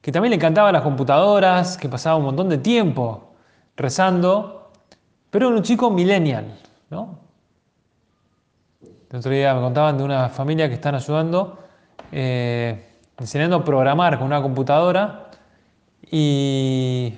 que 0.00 0.10
también 0.12 0.30
le 0.30 0.36
encantaban 0.36 0.72
las 0.72 0.82
computadoras, 0.82 1.76
que 1.76 1.90
pasaba 1.90 2.16
un 2.16 2.24
montón 2.24 2.48
de 2.48 2.56
tiempo 2.56 3.34
rezando 3.76 4.55
pero 5.30 5.48
era 5.48 5.56
un 5.56 5.62
chico 5.62 5.90
millennial, 5.90 6.58
¿no? 6.90 7.18
El 9.10 9.18
otro 9.18 9.30
día 9.30 9.54
me 9.54 9.60
contaban 9.60 9.96
de 9.96 10.04
una 10.04 10.28
familia 10.28 10.68
que 10.68 10.74
están 10.74 10.94
ayudando, 10.94 11.58
eh, 12.12 12.90
enseñando 13.18 13.56
a 13.56 13.64
programar 13.64 14.18
con 14.18 14.26
una 14.26 14.42
computadora 14.42 15.30
y 16.10 17.14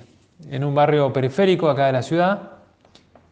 en 0.49 0.63
un 0.63 0.73
barrio 0.75 1.11
periférico 1.11 1.69
acá 1.69 1.87
de 1.87 1.93
la 1.93 2.01
ciudad. 2.01 2.51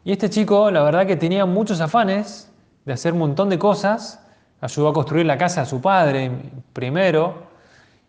Y 0.03 0.11
este 0.11 0.29
chico, 0.29 0.71
la 0.71 0.83
verdad 0.83 1.05
que 1.05 1.15
tenía 1.15 1.45
muchos 1.45 1.81
afanes 1.81 2.51
de 2.85 2.93
hacer 2.93 3.13
un 3.13 3.19
montón 3.19 3.49
de 3.49 3.59
cosas, 3.59 4.25
ayudó 4.59 4.89
a 4.89 4.93
construir 4.93 5.25
la 5.25 5.37
casa 5.37 5.61
de 5.61 5.67
su 5.67 5.81
padre 5.81 6.31
primero, 6.73 7.47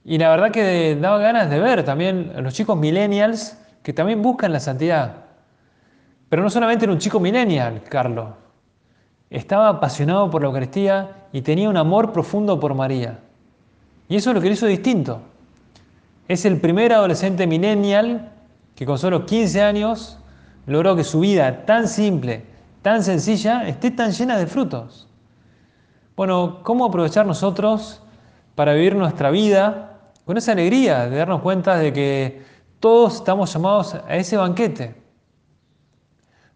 y 0.05 0.17
la 0.17 0.31
verdad 0.31 0.51
que 0.51 0.97
daba 0.97 1.19
ganas 1.19 1.51
de 1.51 1.59
ver 1.59 1.85
también 1.85 2.33
a 2.35 2.41
los 2.41 2.55
chicos 2.55 2.79
millennials 2.79 3.59
que 3.83 3.93
también 3.93 4.23
buscan 4.23 4.53
la 4.53 4.61
santidad. 4.61 5.28
Pero 6.29 6.43
no 6.43 6.51
solamente 6.51 6.85
era 6.85 6.93
un 6.93 6.99
chico 6.99 7.21
millennial, 7.21 7.83
Carlos, 7.89 8.29
estaba 9.31 9.69
apasionado 9.69 10.31
por 10.31 10.43
la 10.43 10.49
Eucaristía 10.49 11.27
y 11.33 11.43
tenía 11.43 11.69
un 11.69 11.77
amor 11.77 12.13
profundo 12.13 12.59
por 12.59 12.75
María. 12.75 13.19
Y 14.09 14.17
eso 14.17 14.31
es 14.31 14.35
lo 14.35 14.41
que 14.41 14.49
le 14.49 14.55
hizo 14.55 14.67
distinto. 14.67 15.21
Es 16.29 16.45
el 16.45 16.61
primer 16.61 16.93
adolescente 16.93 17.47
millennial 17.47 18.33
que 18.75 18.87
con 18.87 18.99
solo 18.99 19.27
15 19.27 19.63
años 19.63 20.19
logró 20.67 20.95
que 20.97 21.05
su 21.05 21.21
vida 21.21 21.65
tan 21.65 21.89
simple, 21.89 22.45
tan 22.83 23.03
sencilla, 23.03 23.67
esté 23.67 23.91
tan 23.91 24.13
llena 24.13 24.37
de 24.37 24.47
frutos. 24.47 25.09
Bueno, 26.17 26.61
¿cómo 26.63 26.85
aprovechar 26.85 27.27
nosotros 27.27 28.03
para 28.55 28.75
vivir 28.75 28.97
nuestra 28.97 29.31
vida 29.31 30.01
con 30.25 30.37
esa 30.37 30.53
alegría 30.53 31.09
de 31.09 31.17
darnos 31.17 31.41
cuenta 31.41 31.77
de 31.77 31.93
que 31.93 32.43
todos 32.81 33.17
estamos 33.17 33.53
llamados 33.53 33.95
a 33.95 34.17
ese 34.17 34.37
banquete? 34.37 35.08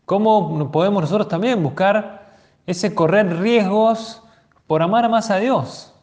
¿Cómo 0.06 0.70
podemos 0.70 1.02
nosotros 1.02 1.28
también 1.28 1.62
buscar 1.62 2.36
ese 2.66 2.94
correr 2.94 3.38
riesgos 3.40 4.22
por 4.66 4.82
amar 4.82 5.08
más 5.08 5.30
a 5.30 5.36
Dios? 5.36 5.94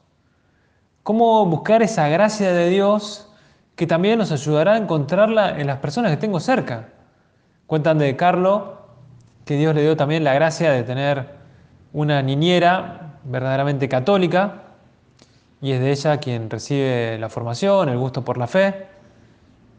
¿Cómo 1.04 1.46
buscar 1.46 1.82
esa 1.82 2.08
gracia 2.08 2.52
de 2.54 2.70
Dios 2.70 3.30
que 3.80 3.88
también 3.88 4.20
nos 4.20 4.34
ayudará 4.34 4.74
a 4.74 4.78
encontrarla 4.78 5.58
en 5.58 5.66
las 5.66 5.78
personas 5.78 6.12
que 6.12 6.18
tengo 6.18 6.42
cerca. 6.42 6.90
Cuentan 7.66 7.98
de 7.98 8.14
Carlos 8.18 8.64
que 9.46 9.56
Dios 9.56 9.74
le 9.74 9.84
dio 9.84 9.96
también 9.96 10.26
la 10.26 10.34
gracia 10.34 10.74
de 10.74 10.84
tener 10.84 11.30
una 11.94 12.22
niñera 12.22 13.20
verdaderamente 13.24 13.88
católica 13.88 14.64
y 15.62 15.72
es 15.72 15.80
de 15.80 15.92
ella 15.92 16.18
quien 16.18 16.50
recibe 16.50 17.18
la 17.20 17.30
formación, 17.30 17.88
el 17.88 17.98
gusto 17.98 18.26
por 18.26 18.38
la 18.38 18.48
fe. 18.48 18.86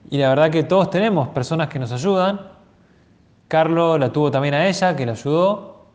Y 0.08 0.16
la 0.16 0.30
verdad 0.30 0.48
que 0.48 0.62
todos 0.62 0.88
tenemos 0.88 1.28
personas 1.28 1.68
que 1.68 1.78
nos 1.78 1.92
ayudan. 1.92 2.40
Carlos 3.50 3.98
la 3.98 4.12
tuvo 4.12 4.30
también 4.30 4.54
a 4.54 4.68
ella, 4.68 4.94
que 4.94 5.04
la 5.04 5.10
ayudó, 5.10 5.86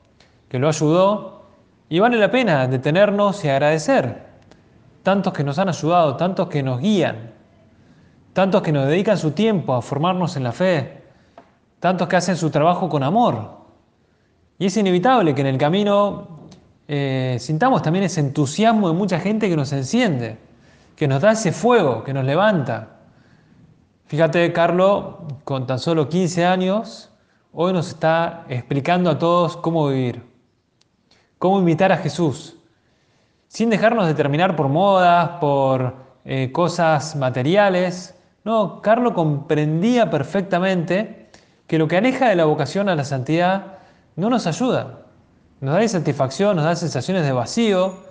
que 0.50 0.60
lo 0.60 0.68
ayudó. 0.68 1.44
Y 1.88 2.00
vale 2.00 2.18
la 2.18 2.30
pena 2.30 2.68
detenernos 2.68 3.46
y 3.46 3.48
agradecer. 3.48 4.26
Tantos 5.04 5.32
que 5.32 5.42
nos 5.46 5.58
han 5.58 5.70
ayudado, 5.70 6.18
tantos 6.18 6.50
que 6.50 6.62
nos 6.62 6.82
guían, 6.82 7.32
tantos 8.34 8.62
que 8.62 8.74
nos 8.74 8.88
dedican 8.88 9.18
su 9.18 9.32
tiempo 9.32 9.74
a 9.74 9.82
formarnos 9.82 10.36
en 10.36 10.44
la 10.44 10.52
fe, 10.52 11.02
tantos 11.80 12.10
que 12.10 12.18
hacen 12.18 12.36
su 12.36 12.50
trabajo 12.50 12.90
con 12.90 13.04
amor. 13.04 13.52
Y 14.60 14.66
es 14.66 14.76
inevitable 14.76 15.34
que 15.34 15.40
en 15.40 15.48
el 15.48 15.58
camino 15.58 16.50
eh, 16.90 17.38
sintamos 17.40 17.82
también 17.82 18.04
ese 18.04 18.20
entusiasmo 18.20 18.90
de 18.90 18.96
mucha 18.96 19.18
gente 19.18 19.48
que 19.48 19.56
nos 19.56 19.72
enciende, 19.72 20.38
que 20.98 21.08
nos 21.08 21.22
da 21.22 21.32
ese 21.32 21.54
fuego, 21.54 22.04
que 22.04 22.14
nos 22.14 22.26
levanta. 22.26 22.98
Fíjate, 24.08 24.52
Carlos, 24.52 25.06
con 25.46 25.66
tan 25.66 25.80
solo 25.80 26.10
15 26.10 26.46
años, 26.46 27.12
hoy 27.56 27.72
nos 27.72 27.88
está 27.88 28.46
explicando 28.50 29.10
a 29.10 29.18
todos 29.18 29.56
cómo 29.56 29.88
vivir, 29.88 30.22
cómo 31.40 31.58
invitar 31.60 31.92
a 31.94 31.98
Jesús, 31.98 32.58
sin 33.48 33.70
dejarnos 33.70 34.08
determinar 34.08 34.58
por 34.58 34.68
modas, 34.68 35.40
por 35.40 35.96
eh, 36.26 36.52
cosas 36.52 37.16
materiales, 37.16 38.20
no, 38.44 38.82
Carlos 38.82 39.14
comprendía 39.14 40.10
perfectamente 40.10 41.30
que 41.66 41.80
lo 41.80 41.88
que 41.88 41.98
aleja 41.98 42.30
de 42.30 42.36
la 42.36 42.46
vocación 42.46 42.90
a 42.90 42.96
la 42.96 43.06
santidad 43.06 43.80
no 44.18 44.30
nos 44.30 44.46
ayuda. 44.48 45.06
Nos 45.62 45.74
da 45.74 45.82
insatisfacción, 45.82 46.58
nos 46.58 46.66
da 46.66 46.76
sensaciones 46.76 47.24
de 47.24 47.32
vacío. 47.32 48.04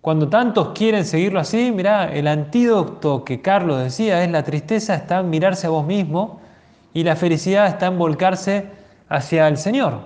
Cuando 0.00 0.28
tantos 0.28 0.72
quieren 0.74 1.04
seguirlo 1.04 1.40
así, 1.40 1.70
mirá, 1.72 2.12
el 2.12 2.26
antídoto 2.26 3.24
que 3.24 3.40
Carlos 3.40 3.80
decía 3.80 4.22
es 4.24 4.30
la 4.30 4.42
tristeza 4.42 4.94
está 4.94 5.20
en 5.20 5.30
mirarse 5.30 5.68
a 5.68 5.70
vos 5.70 5.86
mismo 5.86 6.40
y 6.96 7.04
la 7.04 7.14
felicidad 7.14 7.66
está 7.66 7.88
en 7.88 7.98
volcarse 7.98 8.70
hacia 9.10 9.46
el 9.48 9.58
Señor. 9.58 10.00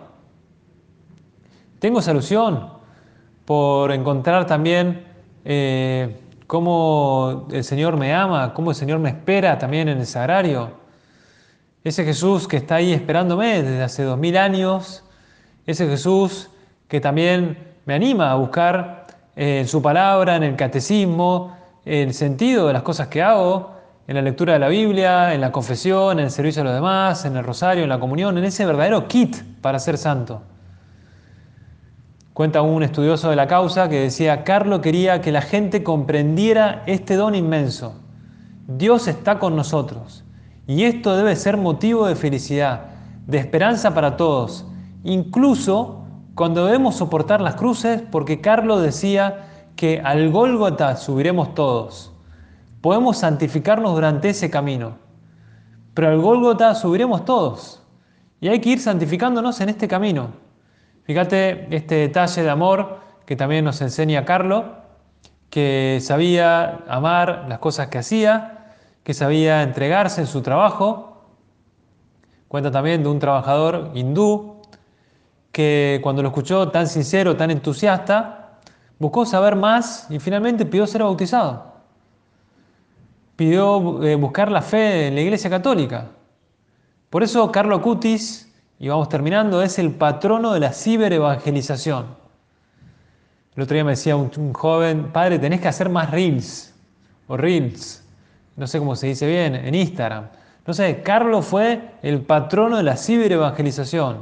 Tengo 1.79 2.03
solución 2.03 2.68
por 3.44 3.92
encontrar 3.92 4.44
también 4.44 5.05
eh, 5.44 6.18
cómo 6.48 7.46
el 7.53 7.62
Señor 7.62 7.96
me 7.96 8.12
ama, 8.12 8.53
cómo 8.55 8.72
el 8.72 8.76
Señor 8.76 8.98
me 8.98 9.11
espera 9.11 9.57
también 9.57 9.88
en 9.88 9.98
el 9.98 10.07
sagrario. 10.07 10.72
Ese 11.85 12.05
Jesús 12.05 12.48
que 12.48 12.57
está 12.57 12.74
ahí 12.74 12.92
esperándome 12.92 13.62
desde 13.62 13.85
hace 13.85 14.03
dos 14.03 14.18
mil 14.18 14.37
años, 14.37 15.05
ese 15.66 15.87
Jesús 15.87 16.50
que 16.88 17.00
también 17.00 17.57
me 17.87 17.94
anima 17.94 18.33
a 18.33 18.35
buscar 18.35 19.07
en 19.37 19.68
su 19.68 19.81
palabra, 19.81 20.35
en 20.35 20.42
el 20.42 20.57
catecismo, 20.57 21.57
el 21.85 22.12
sentido 22.14 22.66
de 22.66 22.72
las 22.72 22.83
cosas 22.83 23.07
que 23.07 23.22
hago, 23.22 23.79
en 24.10 24.16
la 24.16 24.22
lectura 24.22 24.54
de 24.54 24.58
la 24.58 24.66
Biblia, 24.66 25.32
en 25.34 25.40
la 25.40 25.52
confesión, 25.52 26.18
en 26.18 26.24
el 26.24 26.30
servicio 26.32 26.62
a 26.62 26.64
los 26.64 26.74
demás, 26.74 27.24
en 27.24 27.36
el 27.36 27.44
rosario, 27.44 27.84
en 27.84 27.88
la 27.88 28.00
comunión, 28.00 28.36
en 28.36 28.42
ese 28.42 28.66
verdadero 28.66 29.06
kit 29.06 29.36
para 29.60 29.78
ser 29.78 29.96
santo. 29.96 30.42
Cuenta 32.32 32.60
un 32.60 32.82
estudioso 32.82 33.30
de 33.30 33.36
la 33.36 33.46
causa 33.46 33.88
que 33.88 34.00
decía, 34.00 34.42
Carlos 34.42 34.80
quería 34.80 35.20
que 35.20 35.30
la 35.30 35.42
gente 35.42 35.84
comprendiera 35.84 36.82
este 36.86 37.14
don 37.14 37.36
inmenso. 37.36 38.00
Dios 38.66 39.06
está 39.06 39.38
con 39.38 39.54
nosotros 39.54 40.24
y 40.66 40.82
esto 40.82 41.16
debe 41.16 41.36
ser 41.36 41.56
motivo 41.56 42.08
de 42.08 42.16
felicidad, 42.16 42.86
de 43.28 43.38
esperanza 43.38 43.94
para 43.94 44.16
todos, 44.16 44.66
incluso 45.04 46.04
cuando 46.34 46.66
debemos 46.66 46.96
soportar 46.96 47.40
las 47.40 47.54
cruces, 47.54 48.02
porque 48.10 48.40
Carlos 48.40 48.82
decía 48.82 49.46
que 49.76 50.00
al 50.02 50.32
Gólgota 50.32 50.96
subiremos 50.96 51.54
todos. 51.54 52.10
Podemos 52.80 53.18
santificarnos 53.18 53.92
durante 53.92 54.30
ese 54.30 54.50
camino, 54.50 54.96
pero 55.92 56.08
al 56.08 56.20
Gólgota 56.20 56.74
subiremos 56.74 57.24
todos 57.24 57.82
y 58.40 58.48
hay 58.48 58.60
que 58.60 58.70
ir 58.70 58.80
santificándonos 58.80 59.60
en 59.60 59.68
este 59.68 59.86
camino. 59.86 60.30
Fíjate 61.04 61.74
este 61.74 61.96
detalle 61.96 62.42
de 62.42 62.50
amor 62.50 63.00
que 63.26 63.36
también 63.36 63.64
nos 63.64 63.80
enseña 63.82 64.24
Carlos, 64.24 64.64
que 65.50 65.98
sabía 66.00 66.84
amar 66.88 67.46
las 67.48 67.58
cosas 67.58 67.88
que 67.88 67.98
hacía, 67.98 68.74
que 69.02 69.12
sabía 69.12 69.62
entregarse 69.62 70.22
en 70.22 70.26
su 70.26 70.40
trabajo. 70.40 71.26
Cuenta 72.48 72.70
también 72.70 73.02
de 73.02 73.08
un 73.08 73.18
trabajador 73.18 73.90
hindú 73.94 74.62
que 75.52 76.00
cuando 76.02 76.22
lo 76.22 76.28
escuchó 76.28 76.70
tan 76.70 76.86
sincero, 76.86 77.36
tan 77.36 77.50
entusiasta, 77.50 78.58
buscó 78.98 79.26
saber 79.26 79.56
más 79.56 80.06
y 80.10 80.18
finalmente 80.18 80.64
pidió 80.64 80.86
ser 80.86 81.02
bautizado. 81.02 81.69
Pidió 83.40 84.05
eh, 84.05 84.16
buscar 84.16 84.53
la 84.53 84.61
fe 84.61 85.07
en 85.07 85.14
la 85.14 85.22
Iglesia 85.22 85.48
Católica. 85.48 86.09
Por 87.09 87.22
eso 87.22 87.50
Carlo 87.50 87.81
Cutis 87.81 88.53
y 88.79 88.87
vamos 88.88 89.09
terminando, 89.09 89.62
es 89.62 89.79
el 89.79 89.92
patrono 89.92 90.53
de 90.53 90.61
la 90.61 90.74
ciberevangelización. 90.74 92.05
El 93.57 93.62
otro 93.62 93.72
día 93.72 93.83
me 93.83 93.92
decía 93.92 94.14
un, 94.14 94.53
joven, 94.53 95.05
padre, 95.11 95.38
tenés 95.38 95.62
que 95.62 95.68
hacer 95.68 95.88
más 95.88 96.11
reels, 96.11 96.74
o 97.29 97.38
reels, 97.38 98.05
no 98.57 98.66
sé 98.66 98.79
cómo 98.79 98.94
se 98.94 99.07
dice 99.07 99.26
bien, 99.26 99.55
en 99.55 99.74
Instagram. 99.74 100.29
No 100.66 100.74
sé, 100.74 101.00
Carlos 101.00 101.46
fue 101.46 101.92
el 102.03 102.20
patrono 102.20 102.76
de 102.76 102.83
la 102.83 102.98
ciberevangelización. 102.98 104.18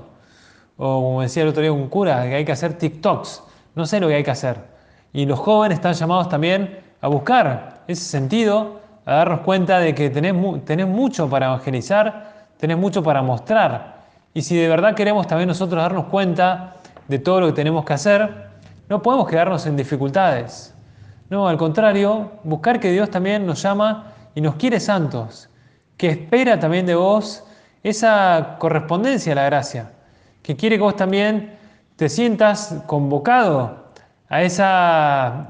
O 0.76 1.02
como 1.02 1.22
decía 1.22 1.42
el 1.42 1.48
otro 1.48 1.62
día 1.62 1.72
un 1.72 1.88
cura, 1.88 2.22
que 2.22 2.36
hay 2.36 2.44
que 2.44 2.52
hacer 2.52 2.74
TikToks. 2.74 3.42
No 3.74 3.84
sé 3.84 3.98
lo 3.98 4.06
que 4.06 4.14
hay 4.14 4.22
que 4.22 4.30
hacer. 4.30 4.58
Y 5.12 5.26
los 5.26 5.40
jóvenes 5.40 5.78
están 5.78 5.94
llamados 5.94 6.28
también 6.28 6.78
a 7.00 7.08
buscar 7.08 7.82
ese 7.88 8.04
sentido, 8.04 8.77
a 9.08 9.14
darnos 9.14 9.40
cuenta 9.40 9.78
de 9.78 9.94
que 9.94 10.10
tenés, 10.10 10.34
tenés 10.66 10.86
mucho 10.86 11.30
para 11.30 11.46
evangelizar, 11.46 12.48
tenés 12.58 12.76
mucho 12.76 13.02
para 13.02 13.22
mostrar 13.22 14.04
y 14.34 14.42
si 14.42 14.54
de 14.54 14.68
verdad 14.68 14.94
queremos 14.94 15.26
también 15.26 15.48
nosotros 15.48 15.82
darnos 15.82 16.04
cuenta 16.04 16.74
de 17.08 17.18
todo 17.18 17.40
lo 17.40 17.46
que 17.46 17.54
tenemos 17.54 17.86
que 17.86 17.94
hacer, 17.94 18.50
no 18.90 19.00
podemos 19.00 19.26
quedarnos 19.26 19.64
en 19.64 19.76
dificultades. 19.76 20.74
No, 21.30 21.48
al 21.48 21.56
contrario, 21.56 22.32
buscar 22.44 22.80
que 22.80 22.92
Dios 22.92 23.10
también 23.10 23.46
nos 23.46 23.62
llama 23.62 24.12
y 24.34 24.42
nos 24.42 24.56
quiere 24.56 24.78
santos, 24.78 25.48
que 25.96 26.10
espera 26.10 26.60
también 26.60 26.84
de 26.84 26.94
vos 26.94 27.44
esa 27.82 28.56
correspondencia 28.58 29.32
a 29.32 29.36
la 29.36 29.44
gracia, 29.44 29.92
que 30.42 30.54
quiere 30.54 30.76
que 30.76 30.82
vos 30.82 30.96
también 30.96 31.56
te 31.96 32.10
sientas 32.10 32.82
convocado 32.86 33.88
a 34.28 34.42
esa 34.42 35.48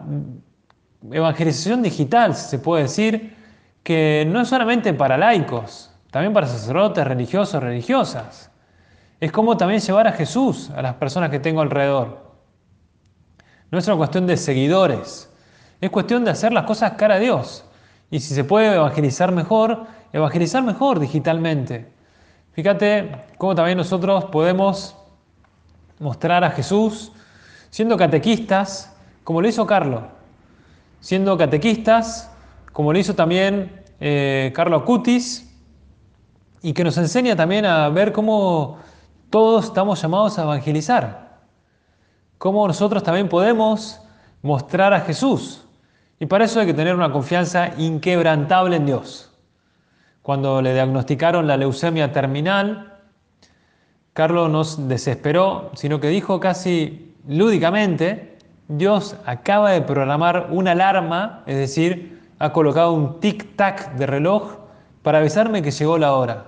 evangelización 1.10 1.82
digital, 1.82 2.36
se 2.36 2.60
puede 2.60 2.84
decir, 2.84 3.36
que 3.82 4.26
no 4.28 4.40
es 4.40 4.48
solamente 4.48 4.92
para 4.94 5.16
laicos, 5.16 5.90
también 6.10 6.32
para 6.32 6.46
sacerdotes, 6.46 7.06
religiosos, 7.06 7.62
religiosas. 7.62 8.50
Es 9.20 9.32
como 9.32 9.56
también 9.56 9.80
llevar 9.80 10.06
a 10.06 10.12
Jesús 10.12 10.70
a 10.70 10.82
las 10.82 10.94
personas 10.94 11.30
que 11.30 11.40
tengo 11.40 11.60
alrededor. 11.60 12.28
No 13.70 13.78
es 13.78 13.86
una 13.86 13.96
cuestión 13.96 14.26
de 14.26 14.36
seguidores, 14.36 15.32
es 15.80 15.90
cuestión 15.90 16.24
de 16.24 16.30
hacer 16.30 16.52
las 16.52 16.64
cosas 16.64 16.92
cara 16.92 17.16
a 17.16 17.18
Dios. 17.18 17.64
Y 18.10 18.20
si 18.20 18.34
se 18.34 18.44
puede 18.44 18.74
evangelizar 18.74 19.32
mejor, 19.32 19.86
evangelizar 20.12 20.62
mejor 20.62 20.98
digitalmente. 20.98 21.92
Fíjate 22.52 23.24
cómo 23.36 23.54
también 23.54 23.78
nosotros 23.78 24.24
podemos 24.26 24.96
mostrar 25.98 26.44
a 26.44 26.50
Jesús 26.50 27.12
siendo 27.70 27.96
catequistas, 27.96 28.94
como 29.24 29.42
lo 29.42 29.48
hizo 29.48 29.66
Carlos, 29.66 30.02
siendo 31.00 31.36
catequistas, 31.36 32.30
como 32.72 32.92
lo 32.92 32.98
hizo 32.98 33.14
también 33.14 33.82
eh, 34.00 34.52
Carlos 34.54 34.82
Cutis, 34.82 35.48
y 36.62 36.72
que 36.72 36.84
nos 36.84 36.98
enseña 36.98 37.36
también 37.36 37.64
a 37.64 37.88
ver 37.88 38.12
cómo 38.12 38.78
todos 39.30 39.66
estamos 39.66 40.00
llamados 40.00 40.38
a 40.38 40.42
evangelizar, 40.42 41.38
cómo 42.38 42.66
nosotros 42.66 43.02
también 43.02 43.28
podemos 43.28 44.00
mostrar 44.42 44.92
a 44.92 45.00
Jesús. 45.00 45.64
Y 46.20 46.26
para 46.26 46.44
eso 46.44 46.60
hay 46.60 46.66
que 46.66 46.74
tener 46.74 46.94
una 46.94 47.12
confianza 47.12 47.70
inquebrantable 47.78 48.76
en 48.76 48.86
Dios. 48.86 49.30
Cuando 50.22 50.60
le 50.60 50.74
diagnosticaron 50.74 51.46
la 51.46 51.56
leucemia 51.56 52.12
terminal, 52.12 52.98
Carlos 54.12 54.50
nos 54.50 54.88
desesperó, 54.88 55.70
sino 55.74 56.00
que 56.00 56.08
dijo 56.08 56.40
casi 56.40 57.14
lúdicamente, 57.28 58.36
Dios 58.66 59.16
acaba 59.24 59.70
de 59.70 59.80
programar 59.80 60.48
una 60.50 60.72
alarma, 60.72 61.44
es 61.46 61.56
decir, 61.56 62.17
ha 62.38 62.52
colocado 62.52 62.92
un 62.92 63.20
tic-tac 63.20 63.94
de 63.94 64.06
reloj 64.06 64.58
para 65.02 65.18
avisarme 65.18 65.62
que 65.62 65.70
llegó 65.70 65.98
la 65.98 66.14
hora. 66.14 66.46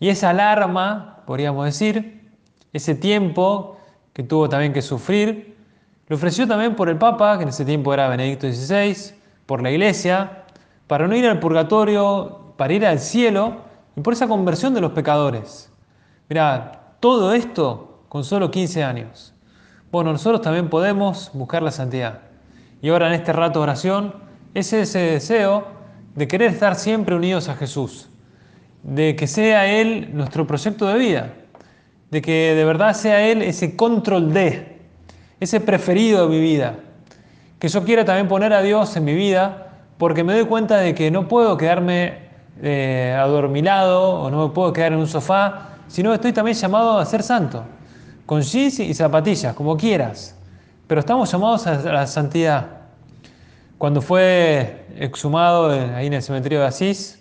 Y 0.00 0.08
esa 0.08 0.30
alarma, 0.30 1.22
podríamos 1.26 1.64
decir, 1.64 2.30
ese 2.72 2.94
tiempo 2.94 3.76
que 4.12 4.22
tuvo 4.22 4.48
también 4.48 4.72
que 4.72 4.82
sufrir, 4.82 5.56
lo 6.08 6.16
ofreció 6.16 6.46
también 6.46 6.74
por 6.74 6.88
el 6.88 6.98
Papa, 6.98 7.36
que 7.36 7.44
en 7.44 7.50
ese 7.50 7.64
tiempo 7.64 7.94
era 7.94 8.08
Benedicto 8.08 8.50
XVI, 8.50 9.14
por 9.46 9.62
la 9.62 9.70
Iglesia, 9.70 10.44
para 10.86 11.06
no 11.06 11.16
ir 11.16 11.26
al 11.26 11.38
purgatorio, 11.38 12.54
para 12.56 12.72
ir 12.74 12.84
al 12.84 12.98
cielo 12.98 13.58
y 13.96 14.00
por 14.00 14.12
esa 14.12 14.28
conversión 14.28 14.74
de 14.74 14.80
los 14.80 14.92
pecadores. 14.92 15.72
Mira, 16.28 16.94
todo 17.00 17.32
esto 17.32 18.04
con 18.08 18.24
solo 18.24 18.50
15 18.50 18.84
años. 18.84 19.34
Bueno, 19.90 20.12
nosotros 20.12 20.42
también 20.42 20.68
podemos 20.68 21.30
buscar 21.32 21.62
la 21.62 21.70
santidad. 21.70 22.20
Y 22.80 22.88
ahora 22.88 23.08
en 23.08 23.14
este 23.14 23.32
rato 23.32 23.60
de 23.60 23.64
oración 23.64 24.14
es 24.54 24.72
ese 24.72 24.98
deseo 24.98 25.64
de 26.14 26.28
querer 26.28 26.52
estar 26.52 26.74
siempre 26.74 27.14
unidos 27.14 27.48
a 27.48 27.56
Jesús, 27.56 28.08
de 28.82 29.16
que 29.16 29.26
sea 29.26 29.66
Él 29.66 30.10
nuestro 30.12 30.46
proyecto 30.46 30.86
de 30.86 30.98
vida, 30.98 31.32
de 32.10 32.20
que 32.20 32.54
de 32.54 32.64
verdad 32.64 32.94
sea 32.94 33.26
Él 33.26 33.42
ese 33.42 33.76
control 33.76 34.32
de, 34.32 34.78
ese 35.40 35.60
preferido 35.60 36.28
de 36.28 36.34
mi 36.34 36.40
vida, 36.40 36.76
que 37.58 37.68
yo 37.68 37.84
quiera 37.84 38.04
también 38.04 38.28
poner 38.28 38.52
a 38.52 38.62
Dios 38.62 38.94
en 38.96 39.04
mi 39.04 39.14
vida, 39.14 39.68
porque 39.96 40.24
me 40.24 40.34
doy 40.34 40.44
cuenta 40.44 40.78
de 40.78 40.94
que 40.94 41.10
no 41.10 41.28
puedo 41.28 41.56
quedarme 41.56 42.18
eh, 42.60 43.16
adormilado 43.18 44.20
o 44.20 44.30
no 44.30 44.48
me 44.48 44.54
puedo 44.54 44.72
quedar 44.72 44.92
en 44.92 44.98
un 44.98 45.06
sofá, 45.06 45.68
sino 45.88 46.12
estoy 46.12 46.32
también 46.32 46.56
llamado 46.56 46.98
a 46.98 47.06
ser 47.06 47.22
santo, 47.22 47.64
con 48.26 48.42
jeans 48.42 48.80
y 48.80 48.92
zapatillas, 48.92 49.54
como 49.54 49.76
quieras, 49.76 50.36
pero 50.86 51.00
estamos 51.00 51.30
llamados 51.30 51.66
a 51.66 51.76
la 51.80 52.06
santidad. 52.06 52.81
Cuando 53.82 54.00
fue 54.00 54.86
exhumado 54.96 55.70
ahí 55.70 56.06
en 56.06 56.12
el 56.12 56.22
cementerio 56.22 56.60
de 56.60 56.66
Asís, 56.66 57.20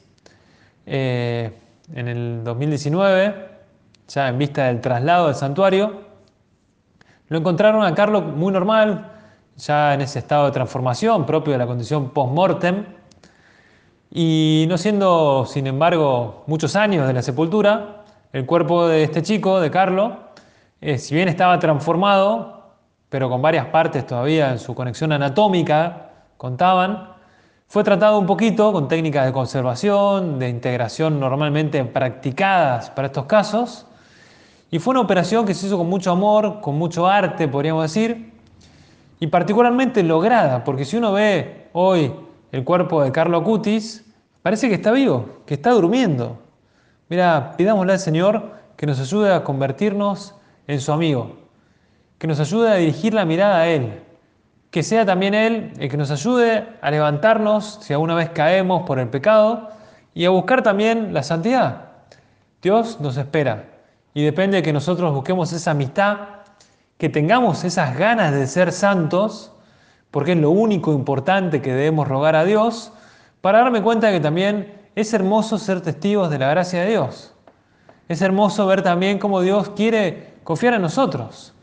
eh, 0.86 1.58
en 1.91 2.08
el 2.08 2.43
2019, 2.43 3.50
ya 4.08 4.28
en 4.28 4.38
vista 4.38 4.67
del 4.67 4.80
traslado 4.80 5.26
del 5.26 5.36
santuario, 5.36 6.02
lo 7.30 7.39
encontraron 7.39 7.84
a 7.84 7.95
Carlos 7.95 8.24
muy 8.24 8.54
normal, 8.54 9.12
ya 9.58 9.95
en 9.95 10.02
ese 10.02 10.19
estado 10.19 10.45
de 10.45 10.52
transformación 10.52 11.26
propio 11.26 11.52
de 11.52 11.58
la 11.58 11.65
condición 11.65 12.12
post-mortem, 12.12 12.86
y 14.12 14.67
no 14.69 14.78
siendo, 14.78 15.47
sin 15.47 15.65
embargo, 15.65 16.43
muchos 16.45 16.76
años 16.76 17.08
de 17.08 17.13
la 17.13 17.24
sepultura, 17.24 18.04
el 18.34 18.45
cuerpo 18.45 18.88
de 18.88 19.02
este 19.02 19.24
chico, 19.24 19.60
de 19.60 19.71
Carlos, 19.71 20.13
eh, 20.80 21.00
si 21.00 21.15
bien 21.15 21.28
estaba 21.28 21.58
transformado, 21.58 22.76
pero 23.10 23.32
con 23.32 23.41
varias 23.41 23.65
partes 23.65 24.06
todavía 24.06 24.52
en 24.52 24.60
su 24.60 24.76
conexión 24.76 25.12
anatómica, 25.12 26.10
contaban, 26.41 27.10
fue 27.67 27.84
tratado 27.84 28.17
un 28.17 28.25
poquito 28.25 28.73
con 28.73 28.88
técnicas 28.88 29.27
de 29.27 29.32
conservación, 29.32 30.39
de 30.39 30.49
integración 30.49 31.19
normalmente 31.19 31.86
practicadas 31.86 32.89
para 32.89 33.10
estos 33.10 33.25
casos, 33.25 33.86
y 34.71 34.80
fue 34.80 34.93
una 34.93 35.01
operación 35.01 35.45
que 35.45 35.54
se 35.54 35.67
hizo 35.67 35.77
con 35.77 35.88
mucho 35.88 36.10
amor, 36.10 36.60
con 36.60 36.80
mucho 36.80 37.06
arte, 37.08 37.47
podríamos 37.47 37.84
decir, 37.84 38.34
y 39.19 39.27
particularmente 39.27 40.01
lograda, 40.01 40.63
porque 40.63 40.84
si 40.84 40.97
uno 40.97 41.12
ve 41.12 41.67
hoy 41.73 42.12
el 42.51 42.63
cuerpo 42.63 43.04
de 43.04 43.12
Carlo 43.12 43.38
Acutis, 43.38 44.04
parece 44.41 44.67
que 44.67 44.73
está 44.73 44.91
vivo, 44.91 45.43
que 45.45 45.54
está 45.54 45.69
durmiendo. 45.69 46.39
Mira, 47.08 47.54
pidámosle 47.56 47.93
al 47.93 47.99
Señor 47.99 48.54
que 48.75 48.88
nos 48.88 48.99
ayude 48.99 49.32
a 49.32 49.43
convertirnos 49.43 50.34
en 50.65 50.82
su 50.82 50.91
amigo, 50.91 51.36
que 52.17 52.25
nos 52.25 52.39
ayude 52.39 52.71
a 52.71 52.75
dirigir 52.77 53.13
la 53.13 53.25
mirada 53.25 53.60
a 53.60 53.67
Él, 53.67 54.01
que 54.71 54.84
sea 54.84 55.05
también 55.05 55.34
Él 55.34 55.73
el 55.79 55.89
que 55.89 55.97
nos 55.97 56.12
ayude 56.12 56.65
a 56.81 56.89
levantarnos 56.89 57.79
si 57.81 57.93
alguna 57.93 58.15
vez 58.15 58.29
caemos 58.29 58.84
por 58.84 58.99
el 58.99 59.10
pecado 59.10 59.69
y 60.13 60.25
a 60.25 60.29
buscar 60.29 60.63
también 60.63 61.13
la 61.13 61.23
santidad. 61.23 61.89
Dios 62.62 62.99
nos 63.01 63.17
espera 63.17 63.65
y 64.13 64.23
depende 64.23 64.57
de 64.57 64.63
que 64.63 64.73
nosotros 64.73 65.13
busquemos 65.13 65.51
esa 65.51 65.71
amistad, 65.71 66.17
que 66.97 67.10
tengamos 67.10 67.63
esas 67.65 67.97
ganas 67.97 68.34
de 68.34 68.47
ser 68.47 68.71
santos, 68.71 69.51
porque 70.10 70.34
es 70.34 70.38
lo 70.38 70.51
único 70.51 70.93
importante 70.93 71.62
que 71.62 71.73
debemos 71.73 72.07
rogar 72.07 72.36
a 72.36 72.45
Dios, 72.45 72.93
para 73.41 73.60
darme 73.60 73.81
cuenta 73.81 74.07
de 74.07 74.13
que 74.13 74.19
también 74.19 74.73
es 74.95 75.13
hermoso 75.13 75.57
ser 75.57 75.81
testigos 75.81 76.29
de 76.29 76.39
la 76.39 76.49
gracia 76.49 76.81
de 76.81 76.91
Dios. 76.91 77.34
Es 78.07 78.21
hermoso 78.21 78.67
ver 78.67 78.84
también 78.84 79.19
cómo 79.19 79.41
Dios 79.41 79.69
quiere 79.69 80.34
confiar 80.43 80.75
en 80.75 80.81
nosotros. 80.81 81.53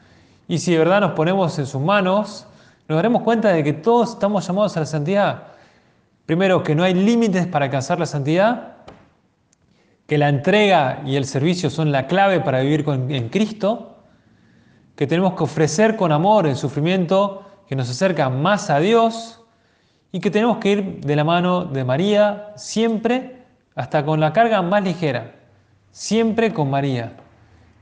Y 0.49 0.59
si 0.59 0.73
de 0.73 0.79
verdad 0.79 1.01
nos 1.01 1.13
ponemos 1.13 1.59
en 1.59 1.67
sus 1.67 1.81
manos, 1.81 2.47
nos 2.89 2.97
daremos 2.97 3.23
cuenta 3.23 3.53
de 3.53 3.63
que 3.63 3.75
todos 3.75 4.15
estamos 4.15 4.47
llamados 4.47 4.77
a 4.79 4.81
la 4.81 4.87
santidad. 4.87 5.43
Primero, 6.25 6.63
que 6.63 6.75
no 6.75 6.83
hay 6.83 6.95
límites 6.95 7.47
para 7.47 7.67
alcanzar 7.67 7.99
la 7.99 8.07
santidad, 8.07 8.77
que 10.07 10.17
la 10.17 10.31
entrega 10.31 11.03
y 11.05 11.17
el 11.17 11.27
servicio 11.27 11.69
son 11.69 11.93
la 11.93 12.07
clave 12.07 12.41
para 12.41 12.61
vivir 12.61 12.87
en 13.11 13.29
Cristo, 13.29 13.99
que 14.97 15.07
tenemos 15.07 15.35
que 15.35 15.45
ofrecer 15.45 15.97
con 15.97 16.13
amor 16.13 16.47
el 16.47 16.57
sufrimiento 16.57 17.45
que 17.69 17.77
nos 17.77 17.91
acerca 17.91 18.31
más 18.31 18.71
a 18.71 18.81
Dios 18.81 19.45
y 20.11 20.21
que 20.21 20.31
tenemos 20.31 20.57
que 20.57 20.71
ir 20.71 21.01
de 21.01 21.15
la 21.15 21.25
mano 21.25 21.67
de 21.67 21.85
María 21.85 22.53
siempre, 22.57 23.45
hasta 23.75 24.03
con 24.03 24.19
la 24.19 24.33
carga 24.33 24.63
más 24.63 24.83
ligera, 24.83 25.35
siempre 25.91 26.55
con 26.55 26.71
María. 26.71 27.13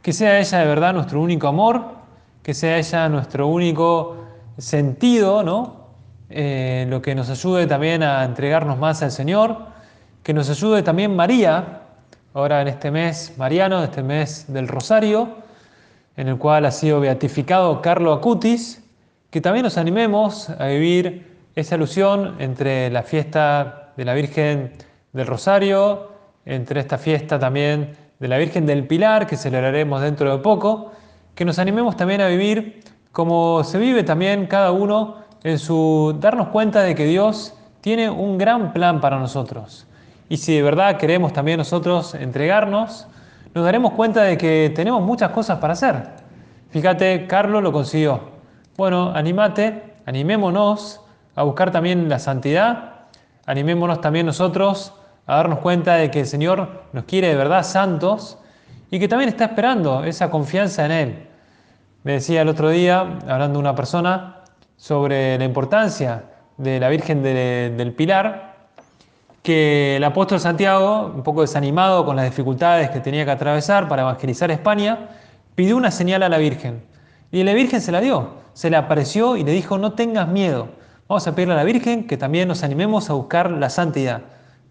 Que 0.03 0.13
sea 0.13 0.41
ella 0.41 0.59
de 0.59 0.67
verdad 0.67 0.95
nuestro 0.95 1.23
único 1.23 1.47
amor, 1.47 1.95
que 2.43 2.55
sea 2.55 2.77
ella 2.77 3.09
nuestro 3.09 3.47
único 3.47 4.26
sentido, 4.59 5.43
¿no? 5.43 5.87
Eh, 6.29 6.87
lo 6.89 7.03
que 7.03 7.15
nos 7.15 7.31
ayude 7.31 7.67
también 7.67 8.03
a 8.03 8.25
entregarnos 8.25 8.79
más 8.79 9.03
al 9.03 9.13
Señor, 9.13 9.59
que 10.23 10.35
nos 10.35 10.51
ayude 10.51 10.83
también 10.83 11.15
María, 11.15 11.83
ahora 12.35 12.63
en 12.63 12.69
este 12.69 12.91
mes 12.91 13.35
mariano, 13.37 13.83
este 13.85 14.03
mes 14.03 14.47
del 14.49 14.67
Rosario, 14.67 15.37
en 16.17 16.29
el 16.29 16.37
cual 16.37 16.67
ha 16.67 16.71
sido 16.71 17.01
beatificado 17.01 17.81
Carlo 17.81 18.13
Acutis, 18.13 18.83
que 19.31 19.41
también 19.41 19.65
nos 19.65 19.79
animemos 19.79 20.51
a 20.51 20.67
vivir 20.67 21.37
esa 21.55 21.77
alusión 21.77 22.37
entre 22.39 22.91
la 22.91 23.03
fiesta 23.03 23.93
de 23.97 24.05
la 24.05 24.15
Virgen 24.15 24.73
del 25.13 25.27
Rosario, 25.27 26.13
entre 26.45 26.81
esta 26.81 26.99
fiesta 26.99 27.39
también 27.39 27.97
de 28.19 28.29
la 28.29 28.39
Virgen 28.39 28.67
del 28.67 28.87
Pilar, 28.87 29.27
que 29.27 29.37
celebraremos 29.37 30.01
dentro 30.03 30.31
de 30.31 30.43
poco, 30.43 30.93
que 31.35 31.45
nos 31.45 31.59
animemos 31.59 31.97
también 31.97 32.21
a 32.21 32.29
vivir 32.29 32.83
como 33.17 33.65
se 33.65 33.79
vive 33.79 34.03
también 34.03 34.47
cada 34.47 34.73
uno 34.73 35.15
en 35.43 35.59
su 35.59 36.15
darnos 36.21 36.49
cuenta 36.49 36.83
de 36.83 36.95
que 36.95 37.07
Dios 37.07 37.55
tiene 37.81 38.11
un 38.11 38.37
gran 38.37 38.75
plan 38.75 39.01
para 39.01 39.19
nosotros. 39.19 39.87
Y 40.29 40.37
si 40.37 40.55
de 40.55 40.63
verdad 40.63 40.99
queremos 40.99 41.33
también 41.33 41.57
nosotros 41.57 42.15
entregarnos, 42.15 43.07
nos 43.55 43.65
daremos 43.65 43.95
cuenta 43.95 44.23
de 44.25 44.37
que 44.37 44.71
tenemos 44.77 45.01
muchas 45.01 45.31
cosas 45.31 45.59
para 45.61 45.73
hacer. 45.73 46.11
Fíjate, 46.69 47.27
Carlos 47.27 47.63
lo 47.63 47.73
consiguió. 47.73 48.21
Bueno, 48.77 49.13
animate, 49.15 49.95
animémonos 50.05 51.01
a 51.37 51.43
buscar 51.43 51.71
también 51.71 52.11
la 52.11 52.19
santidad, 52.19 53.07
animémonos 53.47 54.03
también 54.03 54.27
nosotros 54.27 54.93
a 55.27 55.37
darnos 55.37 55.61
cuenta 55.61 55.95
de 55.95 56.11
que 56.11 56.21
el 56.21 56.27
Señor 56.27 56.83
nos 56.93 57.05
quiere 57.05 57.29
de 57.29 57.35
verdad 57.37 57.63
santos 57.63 58.37
y 58.91 58.99
que 58.99 59.09
también 59.09 59.31
está 59.31 59.47
esperando 59.47 60.05
esa 60.05 60.31
confianza 60.31 60.85
en 60.85 60.93
Él. 60.93 61.26
Me 62.07 62.13
decía 62.13 62.43
el 62.43 62.49
otro 62.49 62.71
día, 62.71 63.19
hablando 63.27 63.59
una 63.59 63.75
persona, 63.75 64.45
sobre 64.77 65.37
la 65.39 65.45
importancia 65.45 66.23
de 66.57 66.79
la 66.79 66.89
Virgen 66.89 67.21
del 67.21 67.93
Pilar, 67.95 68.69
que 69.43 69.97
el 69.97 70.05
apóstol 70.05 70.39
Santiago, 70.39 71.13
un 71.13 71.25
poco 71.25 71.41
desanimado 71.41 72.07
con 72.07 72.15
las 72.15 72.27
dificultades 72.27 72.91
que 72.91 73.01
tenía 73.01 73.25
que 73.25 73.33
atravesar 73.33 73.89
para 73.89 74.03
evangelizar 74.03 74.53
España, 74.53 75.09
pidió 75.57 75.77
una 75.77 75.91
señal 75.91 76.23
a 76.23 76.29
la 76.29 76.39
Virgen. 76.39 76.81
Y 77.33 77.43
la 77.43 77.55
Virgen 77.55 77.81
se 77.81 77.91
la 77.91 78.01
dio, 78.01 78.35
se 78.53 78.71
le 78.71 78.77
apareció 78.77 79.37
y 79.37 79.43
le 79.43 79.51
dijo, 79.51 79.77
no 79.77 79.95
tengas 79.95 80.29
miedo, 80.29 80.69
vamos 81.09 81.27
a 81.27 81.35
pedirle 81.35 81.55
a 81.55 81.57
la 81.57 81.65
Virgen 81.65 82.07
que 82.07 82.17
también 82.17 82.47
nos 82.47 82.63
animemos 82.63 83.11
a 83.11 83.15
buscar 83.15 83.51
la 83.51 83.69
santidad. 83.69 84.23